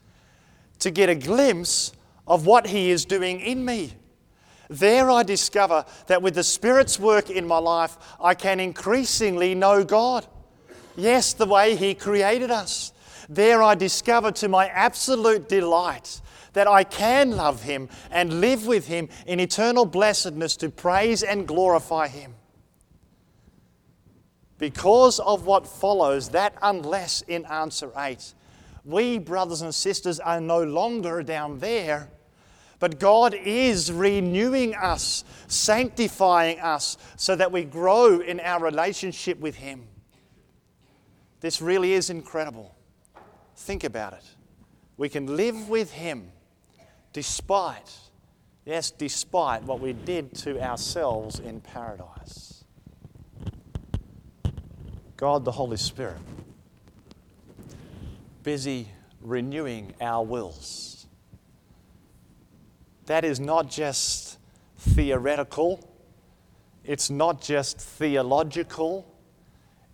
to 0.81 0.91
get 0.91 1.09
a 1.09 1.15
glimpse 1.15 1.93
of 2.27 2.47
what 2.47 2.67
He 2.67 2.91
is 2.91 3.05
doing 3.05 3.41
in 3.41 3.65
me. 3.65 3.93
There 4.69 5.11
I 5.11 5.23
discover 5.23 5.85
that 6.09 6.21
with 6.21 6.35
the 6.35 6.45
Spirit's 6.45 6.99
work 6.99 7.31
in 7.31 7.47
my 7.47 7.59
life, 7.59 7.97
I 8.21 8.35
can 8.35 8.61
increasingly 8.61 9.55
know 9.55 9.83
God. 9.85 10.27
Yes, 10.97 11.33
the 11.33 11.47
way 11.47 11.77
He 11.77 11.95
created 11.95 12.51
us. 12.51 12.93
There 13.29 13.63
I 13.63 13.75
discover 13.75 14.33
to 14.33 14.49
my 14.49 14.69
absolute 14.69 15.49
delight 15.49 16.21
that 16.59 16.67
I 16.67 16.83
can 16.83 17.37
love 17.37 17.63
Him 17.63 17.89
and 18.11 18.41
live 18.41 18.67
with 18.67 18.89
Him 18.89 19.09
in 19.27 19.39
eternal 19.39 19.87
blessedness 19.87 20.57
to 20.57 20.69
praise 20.69 21.23
and 21.23 21.47
glorify 21.47 22.09
Him. 22.09 22.35
Because 24.59 25.21
of 25.21 25.47
what 25.47 25.69
follows, 25.69 26.31
that 26.31 26.55
unless 26.61 27.23
in 27.23 27.47
answer 27.47 27.93
8, 27.97 28.35
we, 28.85 29.19
brothers 29.19 29.63
and 29.63 29.73
sisters, 29.73 30.19
are 30.19 30.41
no 30.41 30.65
longer 30.65 31.23
down 31.23 31.61
there 31.61 32.11
but 32.81 33.01
God 33.01 33.35
is 33.35 33.91
renewing 33.91 34.75
us, 34.77 35.25
sanctifying 35.49 36.61
us, 36.61 36.97
so 37.17 37.35
that 37.35 37.51
we 37.51 37.65
grow 37.65 38.21
in 38.21 38.39
our 38.39 38.63
relationship 38.63 39.41
with 39.41 39.57
Him. 39.57 39.89
This 41.41 41.61
really 41.61 41.93
is 41.93 42.09
incredible. 42.09 42.77
Think 43.57 43.83
about 43.83 44.13
it. 44.13 44.25
We 44.97 45.09
can 45.09 45.37
live 45.37 45.69
with 45.69 45.93
Him 45.93 46.31
despite, 47.19 47.99
yes, 48.65 48.93
despite 48.93 49.65
what 49.65 49.81
we 49.81 49.93
did 49.93 50.33
to 50.33 50.63
ourselves 50.63 51.41
in 51.41 51.61
paradise. 51.61 52.63
God, 55.17 55.45
the 55.45 55.51
Holy 55.51 55.79
Spirit, 55.79 56.21
busy 58.45 58.87
renewing 59.21 59.93
our 60.01 60.25
wills 60.25 61.09
that 63.07 63.25
is 63.25 63.41
not 63.41 63.69
just 63.69 64.39
theoretical, 64.77 65.81
it's 66.85 67.11
not 67.11 67.43
just 67.43 67.81
theological, 67.81 69.13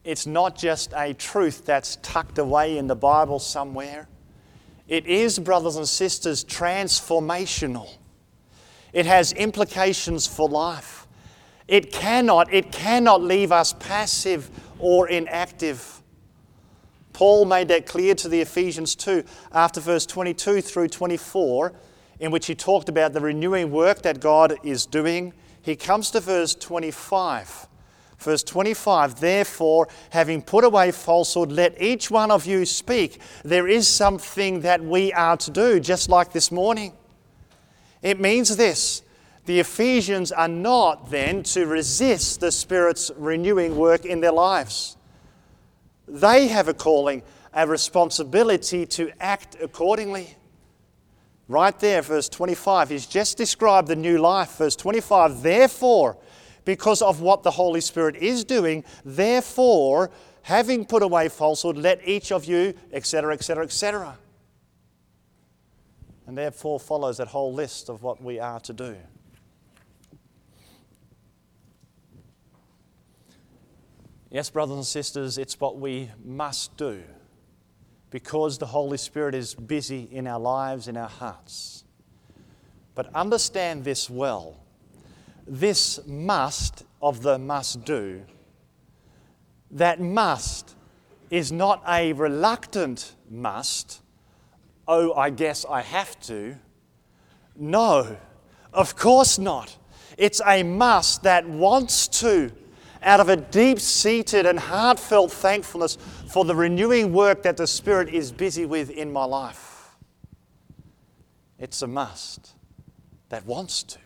it's 0.05 0.27
not 0.27 0.59
just 0.59 0.93
a 0.95 1.15
truth 1.15 1.65
that's 1.65 1.97
tucked 2.03 2.37
away 2.37 2.77
in 2.77 2.87
the 2.87 2.95
Bible 2.95 3.39
somewhere. 3.39 4.09
It 4.87 5.07
is, 5.07 5.39
brothers 5.39 5.77
and 5.77 5.89
sisters, 5.89 6.45
transformational. 6.45 7.89
It 8.93 9.07
has 9.07 9.33
implications 9.33 10.27
for 10.27 10.49
life. 10.49 11.07
It 11.67 11.93
cannot, 11.93 12.53
it 12.53 12.71
cannot 12.71 13.23
leave 13.23 13.51
us 13.51 13.73
passive 13.73 14.51
or 14.79 15.09
inactive. 15.09 16.03
Paul 17.13 17.45
made 17.45 17.69
that 17.69 17.87
clear 17.87 18.15
to 18.17 18.29
the 18.29 18.41
Ephesians 18.41 18.95
2 18.95 19.25
after 19.53 19.81
verse 19.81 20.05
22 20.05 20.61
through 20.61 20.89
24 20.89 21.73
in 22.21 22.31
which 22.31 22.47
he 22.47 22.55
talked 22.55 22.89
about 22.89 23.13
the 23.13 23.21
renewing 23.21 23.71
work 23.71 24.03
that 24.03 24.21
God 24.21 24.57
is 24.63 24.87
doing, 24.87 25.33
he 25.63 25.77
comes 25.77 26.11
to 26.11 26.21
verse 26.21 26.55
25. 26.55 27.69
Verse 28.25 28.43
25, 28.43 29.21
therefore, 29.21 29.87
having 30.09 30.41
put 30.41 30.65
away 30.65 30.93
falsehood, 30.93 31.53
let 31.53 31.81
each 31.81 32.11
one 32.11 32.31
of 32.31 32.47
you 32.47 32.65
speak. 32.65 33.21
There 33.45 33.69
is 33.69 33.87
something 33.87 34.63
that 34.63 34.83
we 34.83 35.13
are 35.13 35.37
to 35.37 35.51
do, 35.51 35.79
just 35.79 36.09
like 36.09 36.33
this 36.33 36.51
morning. 36.51 36.95
It 38.01 38.19
means 38.19 38.57
this 38.57 39.03
the 39.45 39.61
Ephesians 39.61 40.33
are 40.33 40.49
not 40.49 41.11
then 41.11 41.43
to 41.43 41.67
resist 41.67 42.41
the 42.41 42.51
Spirit's 42.51 43.11
renewing 43.15 43.77
work 43.77 44.07
in 44.07 44.21
their 44.21 44.33
lives. 44.33 44.97
They 46.09 46.49
have 46.49 46.69
a 46.69 46.75
calling, 46.75 47.23
a 47.53 47.67
responsibility 47.67 48.87
to 48.87 49.11
act 49.21 49.59
accordingly. 49.61 50.35
Right 51.47 51.79
there, 51.79 52.01
verse 52.01 52.31
25, 52.31 52.89
he's 52.89 53.07
just 53.07 53.37
described 53.37 53.89
the 53.89 53.97
new 53.97 54.17
life. 54.17 54.57
Verse 54.57 54.77
25, 54.77 55.43
therefore, 55.43 56.17
because 56.65 57.03
of 57.03 57.21
what 57.21 57.43
the 57.43 57.51
Holy 57.51 57.81
Spirit 57.81 58.17
is 58.17 58.45
doing, 58.45 58.85
therefore, 59.05 60.11
having 60.43 60.85
put 60.85 61.03
away 61.03 61.29
falsehood, 61.29 61.77
let 61.77 62.07
each 62.07 62.33
of 62.33 62.45
you, 62.45 62.75
etc., 62.93 63.33
etc., 63.35 63.65
etc. 63.65 64.19
And 66.27 66.37
therefore 66.37 66.81
follows 66.81 67.19
that 67.19 67.29
whole 67.29 67.53
list 67.53 67.89
of 67.89 68.03
what 68.03 68.23
we 68.23 68.39
are 68.39 68.61
to 68.61 68.73
do. 68.73 68.97
Yes, 74.31 74.51
brothers 74.51 74.77
and 74.77 74.87
sisters, 74.87 75.39
it's 75.39 75.61
what 75.61 75.79
we 75.79 76.11
must 76.25 76.77
do 76.77 77.05
because 78.11 78.59
the 78.59 78.67
Holy 78.67 78.97
Spirit 78.97 79.35
is 79.35 79.55
busy 79.55 80.09
in 80.11 80.27
our 80.27 80.39
lives, 80.39 80.89
in 80.89 80.97
our 80.97 81.09
hearts. 81.09 81.85
But 82.95 83.13
understand 83.15 83.85
this 83.85 84.09
well. 84.09 84.64
This 85.47 86.01
must 86.07 86.85
of 87.03 87.23
the 87.23 87.39
must 87.39 87.85
do, 87.85 88.23
that 89.71 90.01
must 90.01 90.75
is 91.31 91.53
not 91.53 91.83
a 91.89 92.13
reluctant 92.13 93.15
must. 93.29 94.01
Oh, 94.87 95.13
I 95.15 95.31
guess 95.31 95.65
I 95.69 95.83
have 95.83 96.19
to. 96.21 96.57
No, 97.57 98.17
of 98.73 98.97
course 98.97 99.39
not. 99.39 99.77
It's 100.17 100.41
a 100.47 100.63
must 100.63 101.23
that 101.25 101.49
wants 101.49 102.09
to 102.21 102.53
out 103.03 103.21
of 103.21 103.29
a 103.29 103.37
deep 103.37 103.79
seated 103.79 104.47
and 104.47 104.59
heartfelt 104.59 105.31
thankfulness 105.31 105.99
for 106.29 106.45
the 106.45 106.55
renewing 106.55 107.13
work 107.13 107.43
that 107.43 107.57
the 107.57 107.67
Spirit 107.67 108.09
is 108.09 108.33
busy 108.33 108.65
with 108.65 108.91
in 108.91 109.13
my 109.13 109.25
life. 109.25 109.97
It's 111.59 111.83
a 111.83 111.87
must 111.87 112.55
that 113.29 113.45
wants 113.45 113.83
to. 113.85 113.99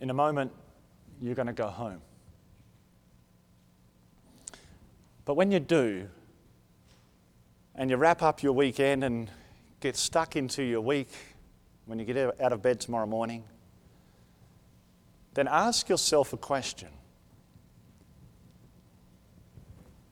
In 0.00 0.10
a 0.10 0.14
moment, 0.14 0.52
you're 1.20 1.34
going 1.34 1.46
to 1.46 1.52
go 1.52 1.68
home. 1.68 2.00
But 5.24 5.34
when 5.34 5.50
you 5.50 5.60
do, 5.60 6.08
and 7.74 7.90
you 7.90 7.96
wrap 7.96 8.22
up 8.22 8.42
your 8.42 8.52
weekend 8.52 9.04
and 9.04 9.30
get 9.80 9.96
stuck 9.96 10.36
into 10.36 10.62
your 10.62 10.80
week 10.80 11.10
when 11.86 11.98
you 11.98 12.04
get 12.04 12.40
out 12.40 12.52
of 12.52 12.60
bed 12.60 12.80
tomorrow 12.80 13.06
morning, 13.06 13.44
then 15.34 15.46
ask 15.48 15.88
yourself 15.88 16.32
a 16.32 16.36
question 16.36 16.88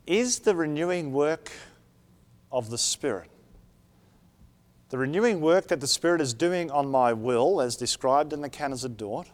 Is 0.07 0.41
the 0.41 0.55
renewing 0.55 1.13
work 1.13 1.51
of 2.53 2.71
the 2.71 2.79
Spirit, 2.79 3.31
the 4.91 4.99
renewing 4.99 5.41
work 5.41 5.67
that 5.69 5.81
the 5.81 5.89
Spirit 5.89 6.21
is 6.21 6.35
doing 6.35 6.71
on 6.71 6.89
my 6.89 7.13
will, 7.13 7.61
as 7.61 7.77
described 7.77 8.33
in 8.33 8.41
the 8.41 8.49
Canons 8.49 8.85
of 8.85 8.97
Dort, 8.97 9.29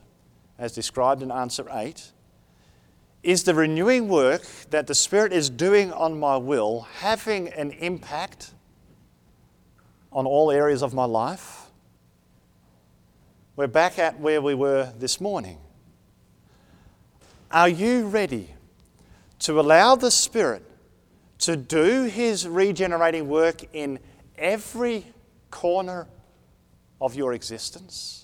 as 0.62 0.70
described 0.70 1.22
in 1.22 1.32
answer 1.32 1.66
8, 1.72 2.12
is 3.24 3.42
the 3.42 3.52
renewing 3.52 4.08
work 4.08 4.42
that 4.70 4.86
the 4.86 4.94
Spirit 4.94 5.32
is 5.32 5.50
doing 5.50 5.92
on 5.92 6.20
my 6.20 6.36
will 6.36 6.82
having 7.00 7.48
an 7.48 7.72
impact 7.72 8.52
on 10.12 10.24
all 10.24 10.52
areas 10.52 10.80
of 10.80 10.94
my 10.94 11.04
life? 11.04 11.66
We're 13.56 13.66
back 13.66 13.98
at 13.98 14.20
where 14.20 14.40
we 14.40 14.54
were 14.54 14.92
this 14.96 15.20
morning. 15.20 15.58
Are 17.50 17.68
you 17.68 18.06
ready 18.06 18.54
to 19.40 19.58
allow 19.58 19.96
the 19.96 20.12
Spirit 20.12 20.62
to 21.40 21.56
do 21.56 22.04
His 22.04 22.46
regenerating 22.46 23.28
work 23.28 23.64
in 23.72 23.98
every 24.38 25.06
corner 25.50 26.06
of 27.00 27.16
your 27.16 27.32
existence? 27.32 28.21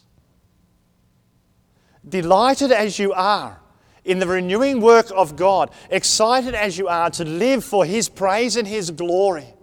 Delighted 2.09 2.73
as 2.73 2.99
you 2.99 3.13
are 3.13 3.61
in 4.05 4.19
the 4.19 4.27
renewing 4.27 4.81
work 4.81 5.11
of 5.15 5.37
God, 5.37 5.71
excited 5.91 6.55
as 6.55 6.79
you 6.79 6.89
are 6.89 7.11
to 7.11 7.25
live 7.25 7.65
for 7.65 7.85
His 7.85 8.09
praise 8.09 8.57
and 8.57 8.67
His 8.67 8.91
glory, 8.91 9.55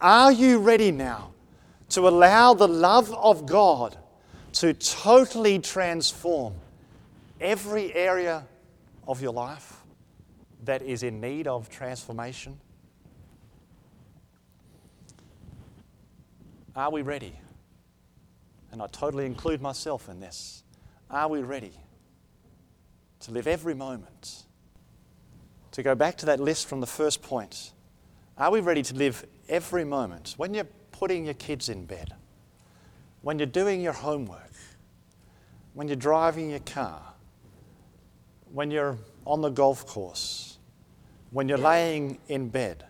are 0.00 0.32
you 0.32 0.58
ready 0.58 0.90
now 0.90 1.32
to 1.90 2.08
allow 2.08 2.54
the 2.54 2.66
love 2.66 3.12
of 3.12 3.46
God 3.46 3.96
to 4.54 4.74
totally 4.74 5.58
transform 5.58 6.54
every 7.40 7.94
area 7.94 8.44
of 9.06 9.22
your 9.22 9.32
life 9.32 9.76
that 10.64 10.82
is 10.82 11.02
in 11.02 11.20
need 11.20 11.46
of 11.46 11.68
transformation? 11.68 12.58
Are 16.74 16.90
we 16.90 17.02
ready? 17.02 17.38
And 18.72 18.82
I 18.82 18.88
totally 18.88 19.26
include 19.26 19.62
myself 19.62 20.08
in 20.08 20.18
this. 20.18 20.63
Are 21.14 21.28
we 21.28 21.40
ready? 21.40 21.72
to 23.24 23.30
live 23.30 23.46
every 23.46 23.74
moment. 23.74 24.44
To 25.72 25.82
go 25.82 25.94
back 25.94 26.18
to 26.18 26.26
that 26.26 26.40
list 26.40 26.68
from 26.68 26.80
the 26.80 26.86
first 26.86 27.22
point, 27.22 27.72
are 28.36 28.50
we 28.50 28.60
ready 28.60 28.82
to 28.82 28.94
live 28.94 29.24
every 29.48 29.84
moment? 29.84 30.34
When 30.36 30.52
you're 30.52 30.68
putting 30.92 31.24
your 31.24 31.34
kids 31.34 31.70
in 31.70 31.86
bed, 31.86 32.14
when 33.22 33.38
you're 33.38 33.46
doing 33.46 33.80
your 33.80 33.94
homework, 33.94 34.52
when 35.72 35.88
you're 35.88 35.96
driving 35.96 36.50
your 36.50 36.60
car, 36.60 37.02
when 38.52 38.70
you're 38.70 38.98
on 39.24 39.40
the 39.40 39.48
golf 39.48 39.86
course, 39.86 40.58
when 41.30 41.48
you're 41.48 41.58
laying 41.58 42.18
in 42.28 42.50
bed, 42.50 42.84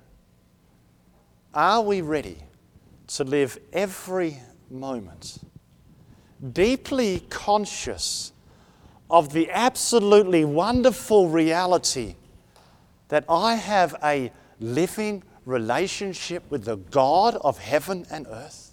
are 1.54 1.80
we 1.80 2.00
ready 2.00 2.38
to 3.06 3.22
live 3.22 3.56
every 3.72 4.38
moment 4.68 5.38
deeply 6.52 7.20
conscious 7.30 8.32
of 9.10 9.32
the 9.32 9.50
absolutely 9.50 10.44
wonderful 10.44 11.28
reality 11.28 12.16
that 13.08 13.24
I 13.28 13.54
have 13.54 13.94
a 14.02 14.32
living 14.60 15.22
relationship 15.44 16.42
with 16.50 16.64
the 16.64 16.76
God 16.76 17.36
of 17.36 17.58
heaven 17.58 18.06
and 18.10 18.26
earth? 18.28 18.72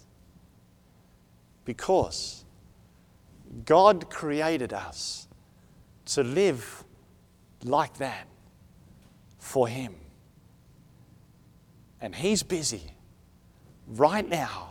Because 1.64 2.44
God 3.64 4.10
created 4.10 4.72
us 4.72 5.28
to 6.06 6.22
live 6.22 6.84
like 7.64 7.98
that 7.98 8.26
for 9.38 9.68
Him. 9.68 9.94
And 12.00 12.14
He's 12.14 12.42
busy 12.42 12.94
right 13.86 14.28
now 14.28 14.70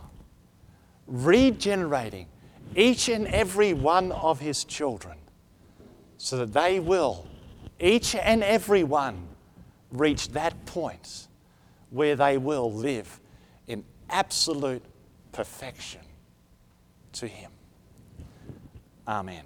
regenerating 1.08 2.28
each 2.76 3.10
and 3.10 3.28
every 3.28 3.74
one 3.74 4.12
of 4.12 4.40
His 4.40 4.64
children 4.64 5.18
so 6.18 6.38
that 6.38 6.54
they 6.54 6.80
will, 6.80 7.28
each 7.80 8.16
and 8.16 8.44
every 8.44 8.84
one, 8.84 9.28
reach 9.92 10.30
that 10.30 10.66
point 10.66 11.28
where 11.90 12.16
they 12.16 12.38
will 12.38 12.72
live 12.72 13.20
in 13.68 13.84
absolute 14.10 14.84
perfection 15.32 16.02
to 17.14 17.28
Him. 17.28 17.52
Amen. 19.08 19.44